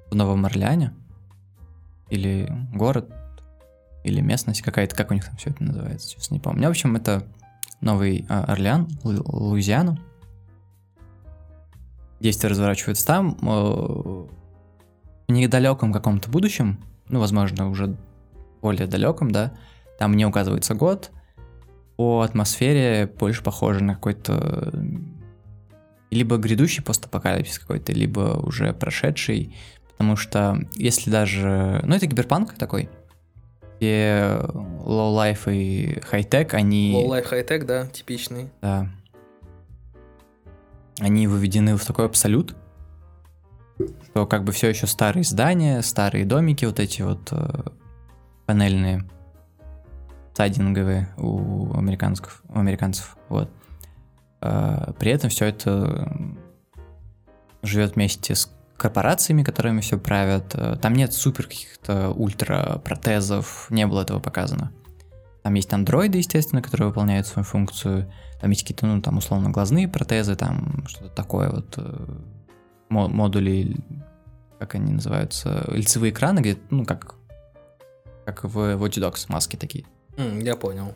[0.09, 0.93] в Новом Орлеане.
[2.09, 3.13] Или город,
[4.03, 6.67] или местность какая-то, как у них там все это называется, сейчас не помню.
[6.67, 7.27] В общем, это
[7.81, 9.99] Новый э, Орлеан, Лу Луизиана.
[12.19, 13.37] Действие разворачивается там.
[13.43, 14.27] Э,
[15.27, 16.79] в недалеком каком-то будущем,
[17.09, 17.95] ну, возможно, уже
[18.59, 19.53] более далеком, да,
[19.99, 21.11] там не указывается год,
[22.03, 24.73] по атмосфере больше похоже на какой-то
[26.09, 29.55] либо грядущий постапокалипсис какой-то, либо уже прошедший,
[29.87, 31.79] потому что если даже...
[31.85, 32.89] Ну, это киберпанк такой,
[33.77, 36.93] где low-life и high-tech, они...
[36.93, 38.51] Low-life, high-tech, да, типичный.
[38.61, 38.89] Да.
[40.99, 42.53] Они выведены в такой абсолют,
[44.09, 47.63] что как бы все еще старые здания, старые домики, вот эти вот э,
[48.45, 49.07] панельные,
[50.34, 53.51] сайдинговые у американцев, у американцев, вот.
[54.41, 56.11] А, при этом все это
[57.61, 60.53] живет вместе с корпорациями, которыми все правят.
[60.55, 64.71] А, там нет супер каких-то ультра протезов, не было этого показано.
[65.43, 68.11] Там есть андроиды, естественно, которые выполняют свою функцию.
[68.39, 71.73] Там есть какие-то, ну, там, условно, глазные протезы, там что-то такое вот.
[71.77, 72.05] Э,
[72.89, 73.77] модули,
[74.59, 77.15] как они называются, лицевые экраны, где, ну, как
[78.25, 79.86] как в Watch Dogs маски такие.
[80.18, 80.93] Mm, я понял.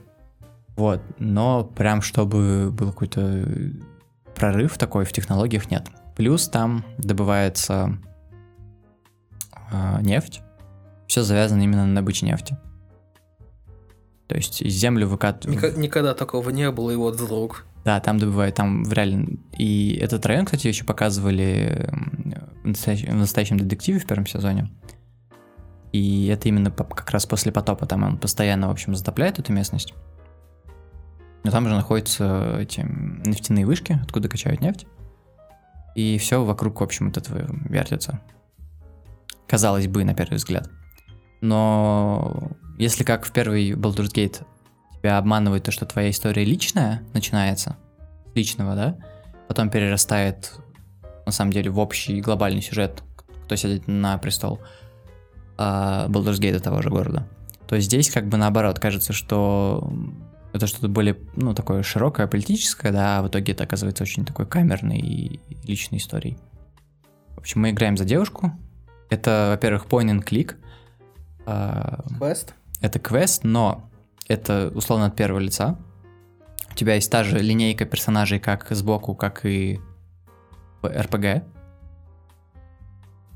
[0.75, 3.45] Вот, но прям чтобы был какой-то
[4.35, 5.87] прорыв такой в технологиях нет.
[6.15, 7.97] Плюс там добывается
[9.71, 10.41] э, нефть.
[11.07, 12.57] Все завязано именно на добыче нефти.
[14.27, 15.57] То есть землю выкатывают.
[15.57, 17.65] Никогда, никогда такого не было, и вот вдруг.
[17.85, 19.37] Да, там добывают, там в реально...
[19.57, 21.89] И этот район, кстати, еще показывали
[22.63, 24.69] в настоящем, в настоящем детективе в первом сезоне.
[25.91, 29.93] И это именно как раз после потопа, там он постоянно, в общем, затопляет эту местность.
[31.43, 34.85] Но там же находятся эти нефтяные вышки, откуда качают нефть.
[35.95, 38.21] И все вокруг, в общем, от этого вертится.
[39.47, 40.69] Казалось бы, на первый взгляд.
[41.41, 44.45] Но если как в первый Baldur's Gate
[44.97, 47.77] тебя обманывает то, что твоя история личная начинается,
[48.35, 48.97] личного, да,
[49.47, 50.53] потом перерастает
[51.25, 53.03] на самом деле в общий глобальный сюжет,
[53.45, 54.59] кто сидит на престол
[55.57, 57.27] а, Baldur's Gate того же города,
[57.67, 59.91] то здесь как бы наоборот кажется, что
[60.53, 64.45] это что-то более, ну, такое широкое, политическое, да, а в итоге это оказывается очень такой
[64.45, 66.37] камерной и личной историей.
[67.35, 68.51] В общем, мы играем за девушку.
[69.09, 70.55] Это, во-первых, point and click.
[71.45, 72.53] А, квест?
[72.81, 73.89] Это квест, но
[74.27, 75.77] это условно от первого лица.
[76.71, 79.79] У тебя есть та же линейка персонажей как сбоку, как и
[80.81, 81.43] в RPG.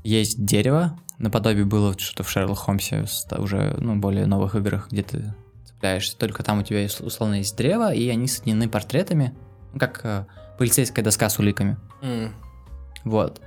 [0.02, 3.06] Есть дерево, наподобие было что-то в Шерлок Холмсе,
[3.38, 5.34] уже ну, более новых играх, где ты
[5.64, 6.16] цепляешься.
[6.16, 9.34] Только там у тебя условно есть древо, и они соединены портретами,
[9.72, 10.26] ну, как э,
[10.58, 11.76] полицейская доска с уликами.
[12.02, 12.30] Mm.
[13.04, 13.40] Вот.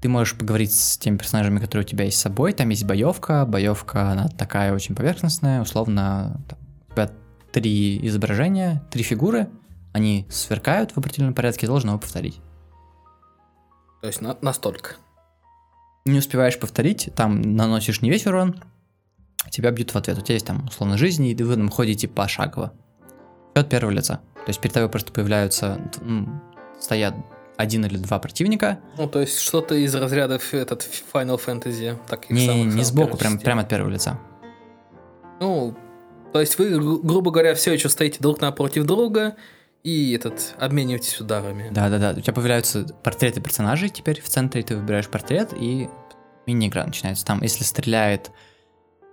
[0.00, 2.52] Ты можешь поговорить с теми персонажами, которые у тебя есть с собой.
[2.52, 3.46] Там есть боевка.
[3.46, 5.62] Боевка, она такая очень поверхностная.
[5.62, 6.58] Условно, там,
[6.88, 7.10] у тебя
[7.52, 9.48] три изображения, три фигуры.
[9.92, 12.40] Они сверкают в определенном порядке, должен его повторить.
[14.00, 14.96] То есть на настолько.
[16.04, 18.62] Не успеваешь повторить, там наносишь не весь урон,
[19.50, 20.18] тебя бьют в ответ.
[20.18, 22.72] У тебя есть там условно жизни, и вы там ходите пошагово.
[23.54, 24.20] От первого лица.
[24.34, 26.40] То есть перед тобой просто появляются, ну,
[26.80, 27.14] стоят
[27.56, 28.80] один или два противника.
[28.96, 31.96] Ну, то есть что-то из разряда этот Final Fantasy.
[32.08, 34.18] Так, не, не, не сбоку, прям, прямо от первого лица.
[35.38, 35.76] Ну,
[36.32, 36.70] то есть вы,
[37.02, 39.36] грубо говоря, все еще стоите друг напротив друга
[39.82, 41.68] и этот обмениваетесь ударами.
[41.70, 42.10] Да, да, да.
[42.16, 45.88] У тебя появляются портреты персонажей теперь в центре, ты выбираешь портрет, и
[46.46, 47.24] мини-игра начинается.
[47.24, 48.30] Там, если стреляет,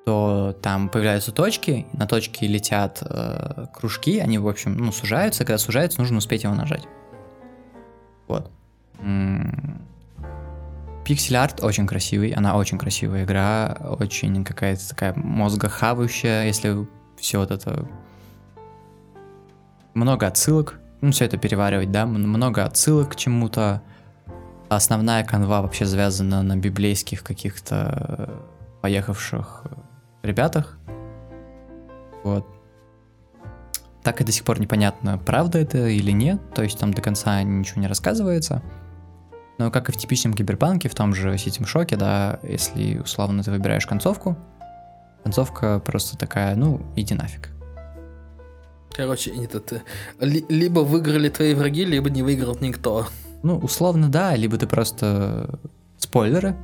[0.05, 5.43] то там появляются точки, на точки летят э, кружки, они, в общем, ну, сужаются.
[5.43, 6.87] Когда сужаются, нужно успеть его нажать.
[8.27, 8.51] Вот.
[11.05, 17.87] Пиксель-арт очень красивый, она очень красивая игра, очень какая-то такая мозгохавающая, если все вот это...
[19.99, 23.81] Много отсылок, ну, все это переваривать, да, много отсылок к чему-то.
[24.69, 28.33] Основная канва вообще завязана на библейских каких-то
[28.81, 29.65] поехавших
[30.23, 30.77] ребятах.
[32.23, 32.47] Вот
[34.01, 37.43] так и до сих пор непонятно, правда это или нет, то есть там до конца
[37.43, 38.63] ничего не рассказывается.
[39.57, 43.51] Но как и в типичном киберпанке, в том же Ситим Шоке, да, если условно ты
[43.51, 44.37] выбираешь концовку,
[45.23, 47.49] концовка просто такая, ну, иди нафиг.
[48.91, 49.81] Короче, этот, э,
[50.19, 53.07] ли, либо выиграли твои враги, либо не выиграл никто.
[53.43, 55.59] Ну, условно, да, либо ты просто
[55.97, 56.55] спойлеры.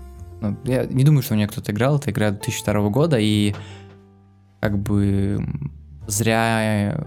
[0.41, 3.55] Ну, я не думаю, что у меня кто-то играл, это игра 2002 года, и
[4.59, 5.39] как бы
[6.07, 6.99] зря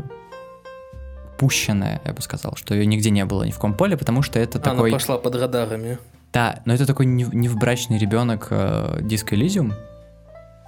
[1.39, 4.59] пущенная, я бы сказал, что ее нигде не было ни в комполе, потому что это
[4.59, 4.91] Она такой...
[4.91, 5.99] Она пошла под радарами.
[6.33, 9.73] Да, но это такой невбрачный ребенок э, Disco Elysium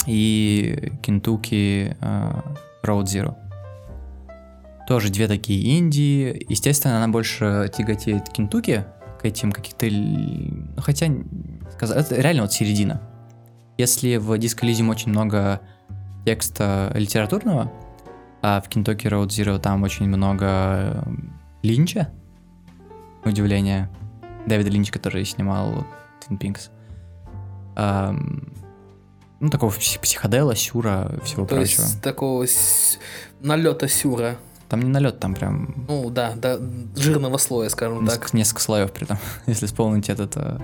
[0.07, 2.33] и Kentucky э,
[2.83, 3.35] Road Zero.
[4.91, 6.45] Тоже две такие Индии.
[6.49, 8.85] Естественно, она больше тяготеет к Кентуки,
[9.21, 9.87] к этим каких-то...
[9.89, 13.01] Ну, хотя, это реально вот середина.
[13.79, 15.61] Если в Disco Elysium очень много
[16.27, 17.73] текста литературного,
[18.43, 21.03] а в Kentucky Road Zero там очень много э,
[21.63, 22.13] Линча,
[23.25, 23.89] удивление.
[24.47, 25.87] Дэвида Линча, который снимал
[26.21, 26.69] Twin Peaks.
[27.77, 28.53] Um,
[29.39, 31.83] ну, такого психодела, сюра, всего То прочего.
[31.83, 32.99] Есть такого с...
[33.41, 34.37] налета сюра.
[34.71, 35.85] Там не налет, там прям...
[35.89, 36.59] Ну, да, да,
[36.95, 38.35] жирного слоя, скажем несколько, так.
[38.35, 40.37] Несколько слоев при этом, если вспомнить этот...
[40.37, 40.63] Uh,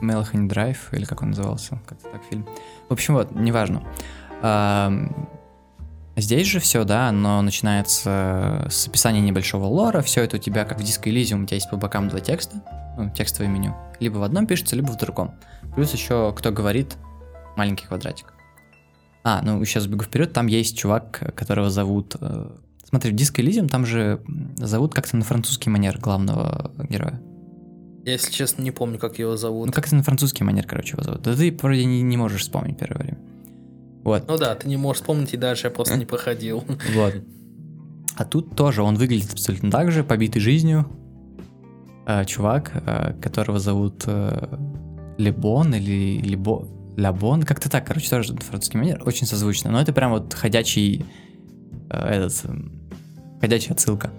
[0.00, 2.46] Melanie Drive, или как он назывался, как-то так фильм.
[2.88, 3.82] В общем, вот, неважно.
[4.42, 5.14] Uh,
[6.16, 10.78] Здесь же все, да, оно начинается с описания небольшого лора, все это у тебя, как
[10.78, 12.62] в Disco Elysium, у тебя есть по бокам два текста,
[12.96, 13.74] ну, текстовое меню.
[13.98, 15.34] Либо в одном пишется, либо в другом.
[15.74, 16.94] Плюс еще, кто говорит,
[17.56, 18.33] маленький квадратик.
[19.24, 22.14] А, ну, сейчас бегу вперед, там есть чувак, которого зовут...
[22.20, 22.50] Э,
[22.86, 24.20] смотри, в Disco Elysium там же
[24.56, 27.20] зовут как-то на французский манер главного героя.
[28.04, 29.66] Я, если честно, не помню, как его зовут.
[29.66, 31.22] Ну, как-то на французский манер, короче, его зовут.
[31.22, 33.18] Да ты вроде не, не можешь вспомнить первое время.
[34.04, 34.28] Вот.
[34.28, 36.62] Ну да, ты не можешь вспомнить, и дальше я просто не проходил.
[36.94, 37.14] Вот.
[38.16, 40.86] А тут тоже он выглядит абсолютно так же, побитый жизнью.
[42.06, 44.58] Э, чувак, э, которого зовут э,
[45.16, 46.68] Лебон или Лебо...
[46.96, 49.70] Лябон, как-то так, короче, тоже французский манер, очень созвучно.
[49.70, 51.04] Но это прям вот ходячий
[51.90, 52.44] э, этот,
[53.40, 54.10] ходячая отсылка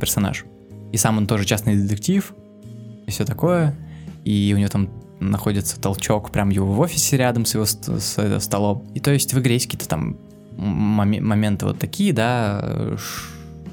[0.00, 0.44] персонаж.
[0.92, 2.34] И сам он тоже частный детектив,
[3.06, 3.74] и все такое.
[4.24, 8.18] И у него там находится толчок прям его в офисе рядом с его с, с,
[8.18, 8.84] с столом.
[8.94, 10.16] И то есть в игре есть какие-то там
[10.56, 12.96] мом- моменты вот такие, да,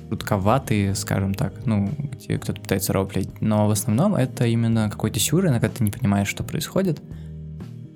[0.09, 5.43] шутковатые, скажем так, ну, где кто-то пытается роплить, но в основном это именно какой-то сюр,
[5.43, 7.01] на когда ты не понимаешь, что происходит.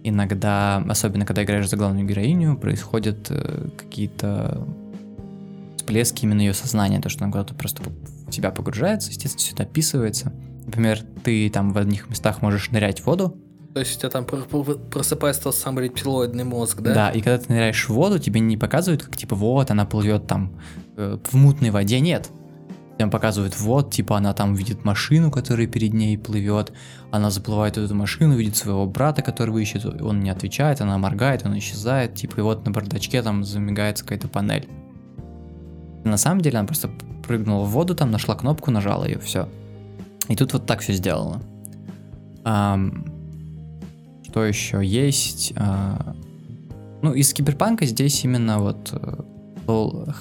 [0.04, 4.68] Иногда, особенно когда играешь за главную героиню, происходят э, какие-то
[5.78, 9.64] всплески именно ее сознания, то, что она куда-то просто в тебя погружается, естественно, все это
[9.64, 10.34] описывается.
[10.66, 13.38] Например, ты там в одних местах можешь нырять в воду,
[13.74, 16.93] То есть у тебя там пр- пр- просыпается тот самый рептилоидный мозг, да?
[16.93, 20.28] Да, и когда ты ныряешь в воду, тебе не показывают, как типа вот она плывет
[20.28, 20.58] там
[20.95, 22.30] э, в мутной воде, нет.
[22.97, 26.73] Тебе показывают вот, типа она там видит машину, которая перед ней плывет,
[27.11, 31.45] она заплывает в эту машину, видит своего брата, которого ищет, он не отвечает, она моргает,
[31.45, 34.67] он исчезает, типа и вот на бардачке там замигается какая-то панель.
[36.03, 36.89] На самом деле она просто
[37.25, 39.49] прыгнула в воду, там нашла кнопку, нажала ее, все.
[40.29, 41.41] И тут вот так все сделано.
[42.43, 43.05] Ам,
[44.23, 45.53] что еще есть?
[45.55, 46.15] А,
[47.01, 49.15] ну, из киберпанка здесь именно вот э,
[49.67, 50.11] low-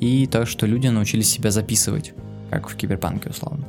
[0.00, 2.14] и то, что люди научились себя записывать,
[2.50, 3.64] как в киберпанке условно.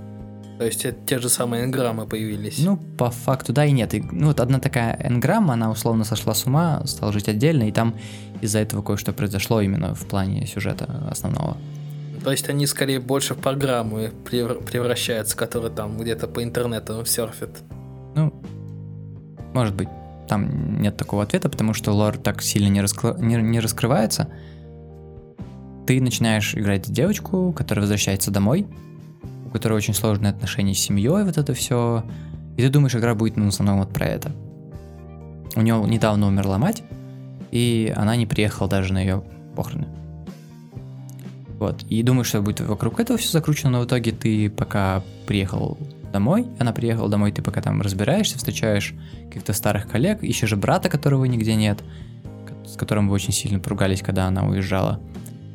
[0.57, 2.57] То есть это те же самые энграммы появились.
[2.57, 3.93] Ну, по факту, да и нет.
[3.93, 7.71] И, ну, вот одна такая энграмма, она условно сошла с ума, стала жить отдельно, и
[7.71, 7.95] там
[8.41, 11.57] из-за этого кое-что произошло именно в плане сюжета основного.
[12.23, 17.51] То есть они скорее больше в программы превр- превращаются, которые там где-то по интернету серфят.
[18.15, 18.33] Ну,
[19.53, 19.89] может быть,
[20.27, 24.27] там нет такого ответа, потому что лор так сильно не, раскры- не, не раскрывается.
[25.87, 28.67] Ты начинаешь играть девочку, которая возвращается домой,
[29.45, 32.03] у которой очень сложные отношения с семьей, вот это все.
[32.57, 34.33] И ты думаешь, игра будет ну, в основном вот про это.
[35.55, 36.83] У нее недавно умерла мать,
[37.51, 39.23] и она не приехала даже на ее
[39.55, 39.87] похороны.
[41.57, 41.83] Вот.
[41.83, 45.77] И думаешь, что будет вокруг этого все закручено, но в итоге ты пока приехал
[46.11, 48.93] домой, она приехала домой, ты пока там разбираешься, встречаешь
[49.27, 51.79] каких-то старых коллег, ищешь брата, которого нигде нет,
[52.65, 54.99] с которым вы очень сильно поругались, когда она уезжала.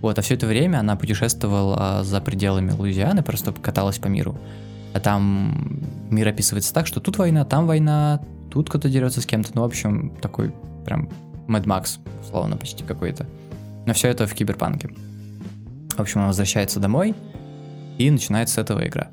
[0.03, 4.37] Вот, а все это время она путешествовала за пределами Луизианы, просто каталась по миру.
[4.93, 5.81] А там
[6.11, 9.53] мир описывается так, что тут война, там война, тут кто-то дерется с кем-то.
[9.55, 10.53] Ну, в общем, такой
[10.85, 11.09] прям
[11.49, 13.27] Mad Max, условно, почти какой-то.
[13.87, 14.91] Но все это в киберпанке.
[15.97, 17.15] В общем, она возвращается домой,
[17.99, 19.11] и начинается с этого игра.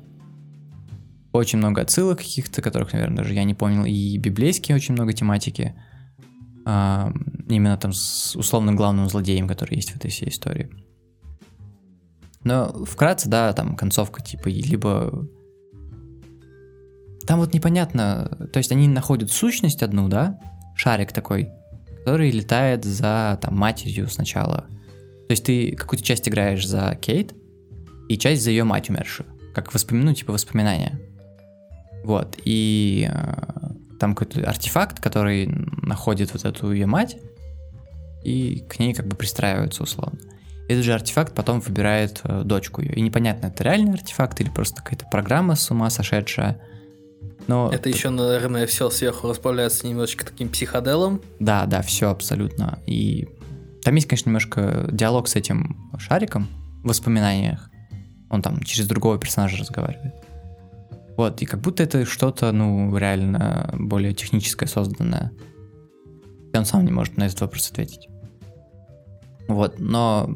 [1.32, 5.74] Очень много отсылок каких-то, которых, наверное, даже я не помнил, и библейские очень много тематики.
[6.64, 10.70] Именно там с условным главным злодеем, который есть в этой всей истории.
[12.44, 15.26] Но вкратце, да, там концовка типа либо...
[17.26, 20.40] Там вот непонятно, то есть они находят сущность одну, да,
[20.74, 21.50] шарик такой,
[21.98, 24.66] который летает за там матерью сначала.
[25.28, 27.34] То есть ты какую-то часть играешь за Кейт,
[28.08, 29.28] и часть за ее мать умершую.
[29.54, 30.04] Как воспомин...
[30.04, 30.98] ну, типа воспоминания.
[32.02, 32.36] Вот.
[32.44, 33.70] И э,
[34.00, 37.18] там какой-то артефакт, который находит вот эту ее мать,
[38.24, 40.18] и к ней как бы пристраивается условно.
[40.68, 42.94] Этот же артефакт потом выбирает э, дочку ее.
[42.94, 46.60] И непонятно, это реальный артефакт или просто какая-то программа с ума сошедшая.
[47.46, 51.20] Но Это еще, наверное, все сверху расправляется немножечко таким психоделом.
[51.40, 52.78] Да, да, все абсолютно.
[52.86, 53.28] И
[53.82, 56.48] там есть, конечно, немножко диалог с этим шариком
[56.84, 57.68] в воспоминаниях.
[58.30, 60.14] Он там через другого персонажа разговаривает.
[61.20, 65.32] Вот, и как будто это что-то, ну, реально более техническое созданное.
[66.50, 68.08] И он сам не может на этот вопрос ответить.
[69.46, 70.34] Вот, но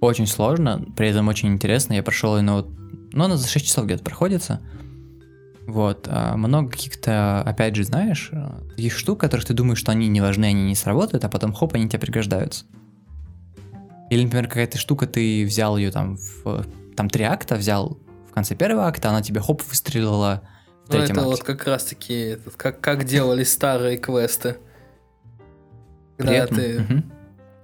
[0.00, 1.92] очень сложно, при этом очень интересно.
[1.92, 2.66] Я прошел ну,
[3.12, 4.60] ну, она за 6 часов где-то проходится.
[5.68, 8.32] Вот, а много каких-то, опять же, знаешь,
[8.70, 11.74] таких штук, которых ты думаешь, что они не важны, они не сработают, а потом хоп,
[11.74, 12.64] они тебе пригождаются.
[14.10, 18.01] Или, например, какая-то штука, ты взял ее там в там три акта, взял
[18.32, 20.42] в конце первого акта, она тебе хоп выстрелила
[20.86, 21.30] в Ну, третьем это акте.
[21.30, 24.56] вот как раз-таки как, как делали старые квесты.
[26.16, 27.12] Когда этом- ты, Мгм.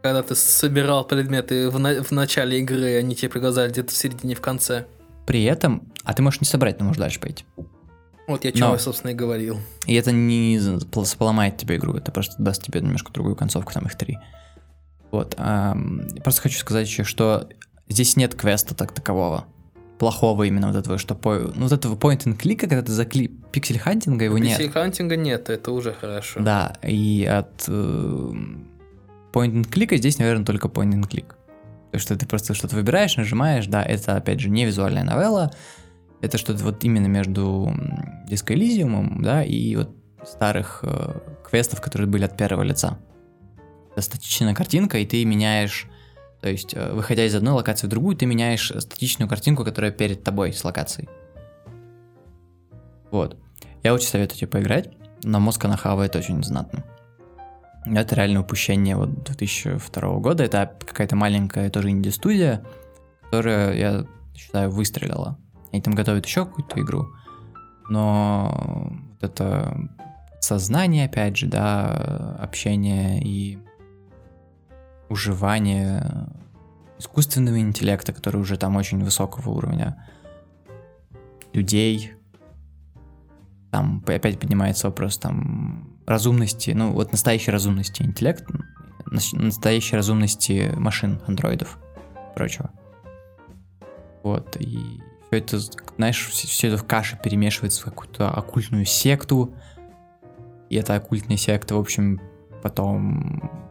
[0.03, 4.35] когда ты собирал предметы в, на- в начале игры, они тебе приказали где-то в середине,
[4.35, 4.85] в конце.
[5.27, 7.47] При этом, а ты можешь не собрать, но можешь дальше пойти.
[8.27, 9.59] Вот я Но- чего, собственно, и говорил.
[9.87, 10.61] И это не
[11.17, 14.19] поломает тебе игру, это просто даст тебе немножко другую концовку, там их три.
[15.11, 15.35] Вот.
[15.39, 15.75] я
[16.23, 17.49] просто хочу сказать еще, что
[17.89, 19.47] здесь нет квеста так такового.
[19.99, 22.93] Плохого именно вот этого, что по, ну, вот этого point and click а, когда ты
[22.93, 23.29] за кли...
[23.51, 24.73] pixel hunting а его нет.
[24.73, 26.41] hunting а нет, это уже хорошо.
[26.41, 28.33] Да, и от э,
[29.33, 31.35] point and click а здесь, наверное, только point and click.
[31.91, 35.53] То, что ты просто что-то выбираешь, нажимаешь, да, это, опять же, не визуальная новелла,
[36.21, 39.91] это что-то вот именно между м, Disco Elysium, да, и вот
[40.25, 41.15] старых э,
[41.49, 42.99] квестов, которые были от первого лица.
[43.93, 45.87] Это статичная картинка, и ты меняешь,
[46.41, 50.23] то есть, э, выходя из одной локации в другую, ты меняешь статичную картинку, которая перед
[50.23, 51.09] тобой с локацией.
[53.11, 53.37] Вот.
[53.83, 54.91] Я очень советую тебе поиграть,
[55.25, 56.85] но мозг она хавает очень знатно.
[57.87, 60.45] Это реально упущение вот 2002 года.
[60.45, 62.65] Это какая-то маленькая тоже инди-студия,
[63.25, 65.39] которая, я считаю, выстрелила.
[65.73, 67.09] Они там готовят еще какую-то игру.
[67.89, 69.77] Но вот это
[70.41, 73.59] сознание, опять же, да, общение и
[75.09, 76.29] уживание
[76.99, 80.05] искусственного интеллекта, который уже там очень высокого уровня,
[81.53, 82.13] людей,
[83.71, 88.45] там опять поднимается вопрос там разумности, ну вот настоящей разумности интеллект,
[89.07, 91.79] настоящей разумности машин, андроидов,
[92.35, 92.71] прочего.
[94.23, 95.59] Вот, и все это,
[95.97, 99.55] знаешь, все это в каше перемешивается в какую-то оккультную секту,
[100.71, 102.21] и эта оккультная секта, в общем,
[102.63, 103.68] потом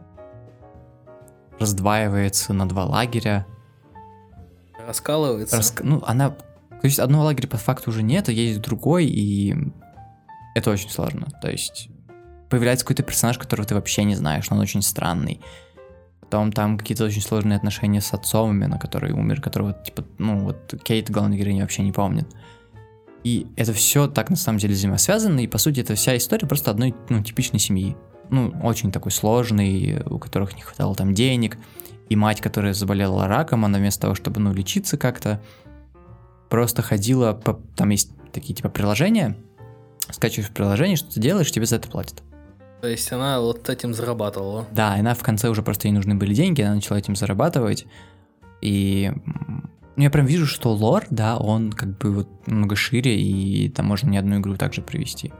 [1.58, 3.46] раздваивается на два лагеря.
[4.86, 5.56] Раскалывается?
[5.56, 5.80] Раск...
[5.82, 6.30] Ну, она...
[6.30, 9.54] То есть одного лагеря по факту уже нет, а есть другой, и
[10.54, 11.28] это очень сложно.
[11.42, 11.88] То есть
[12.48, 15.40] появляется какой-то персонаж, которого ты вообще не знаешь, но он очень странный.
[16.20, 20.74] Потом там какие-то очень сложные отношения с отцом именно, который умер, которого, типа, ну, вот
[20.84, 22.28] Кейт, главная героиня, вообще не помнит.
[23.24, 26.70] И это все так на самом деле взаимосвязано, и по сути это вся история просто
[26.70, 27.96] одной, ну, типичной семьи.
[28.30, 31.56] Ну, очень такой сложный, у которых не хватало там денег,
[32.08, 35.40] и мать, которая заболела раком, она вместо того, чтобы, ну, лечиться как-то,
[36.48, 37.60] просто ходила по...
[37.76, 39.36] Там есть такие, типа, приложения,
[40.10, 42.22] скачиваешь приложение, что ты делаешь, тебе за это платят.
[42.80, 44.66] То есть она вот этим зарабатывала.
[44.70, 47.86] Да, она в конце уже просто ей нужны были деньги, она начала этим зарабатывать.
[48.60, 49.12] И
[49.96, 53.86] ну, я прям вижу, что лор, да, он как бы вот много шире, и там
[53.86, 55.32] можно не одну игру также привести.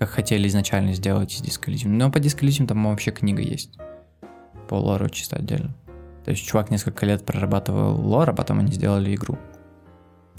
[0.00, 1.90] Как хотели изначально сделать с Elysium.
[1.90, 3.78] Но по Elysium там вообще книга есть.
[4.68, 5.76] По лору чисто отдельно.
[6.24, 9.38] То есть чувак несколько лет прорабатывал лор, а потом они сделали игру.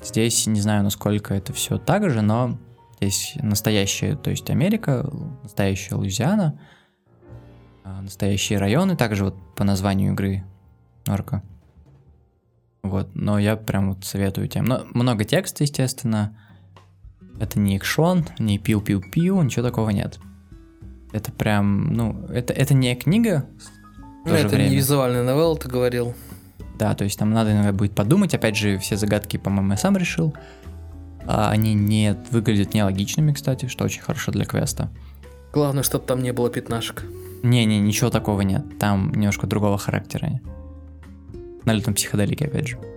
[0.03, 2.57] Здесь не знаю, насколько это все так же, но
[3.01, 5.09] Здесь настоящая, то есть Америка,
[5.41, 6.59] настоящая Луизиана,
[7.83, 10.43] а, настоящие районы, также вот по названию игры
[11.07, 11.41] Норка.
[12.83, 14.65] Вот, но я прям вот советую тем.
[14.65, 16.37] Но много текста, естественно.
[17.41, 20.19] Это не экшон, не пиу-пиу-пиу, ничего такого нет.
[21.11, 23.45] Это прям, ну, это, это не книга.
[24.25, 24.69] Ну, это время.
[24.69, 26.13] не визуальный новелл, ты говорил.
[26.77, 28.35] Да, то есть там надо иногда будет подумать.
[28.35, 30.35] Опять же, все загадки, по-моему, я сам решил.
[31.25, 34.91] А они не выглядят нелогичными, кстати, что очень хорошо для квеста.
[35.51, 37.05] Главное, чтобы там не было пятнашек.
[37.41, 38.77] Не-не, ничего такого нет.
[38.77, 40.39] Там немножко другого характера.
[41.65, 42.90] На летом психоделике, опять же.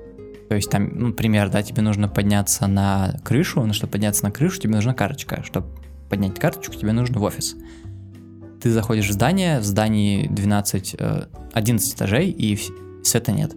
[0.49, 4.31] То есть там, ну, пример, да, тебе нужно подняться на крышу, но чтобы подняться на
[4.31, 5.43] крышу, тебе нужна карточка.
[5.43, 5.67] Чтобы
[6.09, 7.57] поднять карточку, тебе нужно в офис.
[8.63, 10.97] Ты заходишь в здание, в здании 12,
[11.53, 12.59] 11 э, этажей, и
[13.03, 13.55] света нет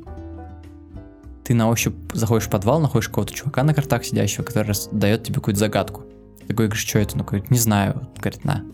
[1.47, 5.35] ты на ощупь заходишь в подвал, находишь какого-то чувака на картах сидящего, который дает тебе
[5.35, 6.03] какую-то загадку.
[6.45, 7.17] Ты говоришь, что это?
[7.17, 8.09] Ну, говорит, не знаю.
[8.17, 8.65] Говорит, на.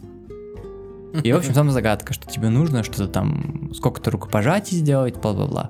[1.24, 5.70] И, в общем, там загадка, что тебе нужно что-то там, сколько-то рукопожатий сделать, бла-бла-бла.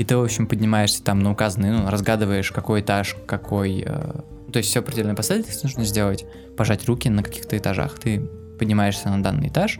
[0.00, 3.84] И ты, в общем, поднимаешься там на указанный, ну, разгадываешь, какой этаж, какой...
[3.86, 6.24] Э, то есть все определенная последовательность нужно сделать,
[6.56, 7.98] пожать руки на каких-то этажах.
[7.98, 8.20] Ты
[8.58, 9.78] поднимаешься на данный этаж,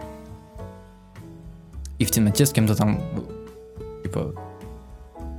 [1.99, 3.01] и в темноте с кем-то там,
[4.03, 4.35] типа,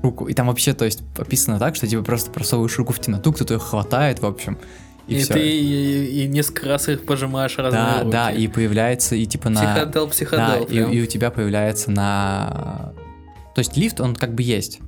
[0.02, 0.28] руку.
[0.28, 3.54] И там вообще, то есть, описано так, что типа просто просовываешь руку в темноту, кто-то
[3.54, 4.58] ее хватает, в общем.
[5.06, 8.12] И, и ты и, и несколько раз их пожимаешь разные Да, руки.
[8.12, 9.62] да, и появляется, и типа на...
[9.62, 10.66] Психодел, психодел.
[10.68, 12.94] Да, и, и у тебя появляется на...
[13.56, 14.80] То есть лифт, он как бы есть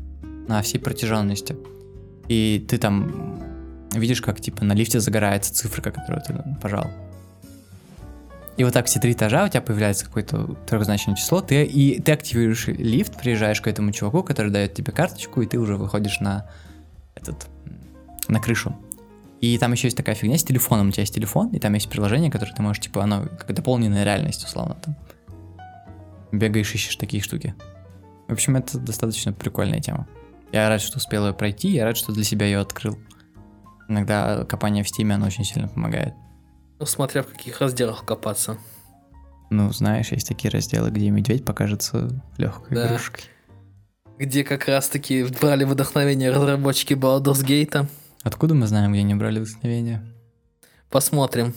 [0.47, 1.55] на всей протяженности.
[2.28, 3.41] И ты там
[3.93, 6.89] видишь, как типа на лифте загорается цифра, которую ты пожал.
[8.55, 12.11] И вот так все три этажа у тебя появляется какое-то трехзначное число, ты, и ты
[12.11, 16.47] активируешь лифт, приезжаешь к этому чуваку, который дает тебе карточку, и ты уже выходишь на
[17.16, 17.47] этот,
[18.28, 18.76] на крышу.
[19.41, 20.89] И там еще есть такая фигня с телефоном.
[20.89, 24.03] У тебя есть телефон, и там есть приложение, которое ты можешь, типа, оно как дополненная
[24.03, 24.95] реальность, условно, там.
[26.32, 27.55] Бегаешь, ищешь такие штуки.
[28.28, 30.07] В общем, это достаточно прикольная тема.
[30.51, 32.97] Я рад, что успел ее пройти, я рад, что для себя ее открыл.
[33.89, 36.13] Иногда копание в стиме, оно очень сильно помогает.
[36.80, 38.57] Ну, смотря в каких разделах копаться.
[39.49, 42.88] Ну, знаешь, есть такие разделы, где медведь покажется легкой да.
[42.88, 43.26] игрушкой.
[44.17, 47.88] Где как раз-таки брали вдохновение разработчики Baldur's Gate.
[48.24, 50.03] Откуда мы знаем, где они брали вдохновение?
[50.94, 51.56] Посмотрим.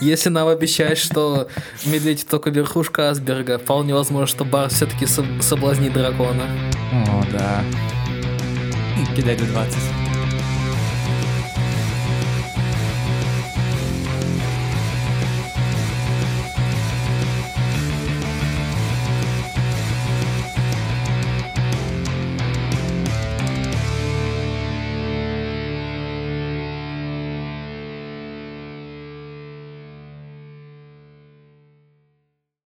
[0.00, 1.46] Если нам обещают, что
[1.86, 6.42] медведь только верхушка Асберга, вполне возможно, что Бар все-таки соблазнит дракона.
[6.92, 7.62] О, да.
[9.14, 10.07] Кидай до 20.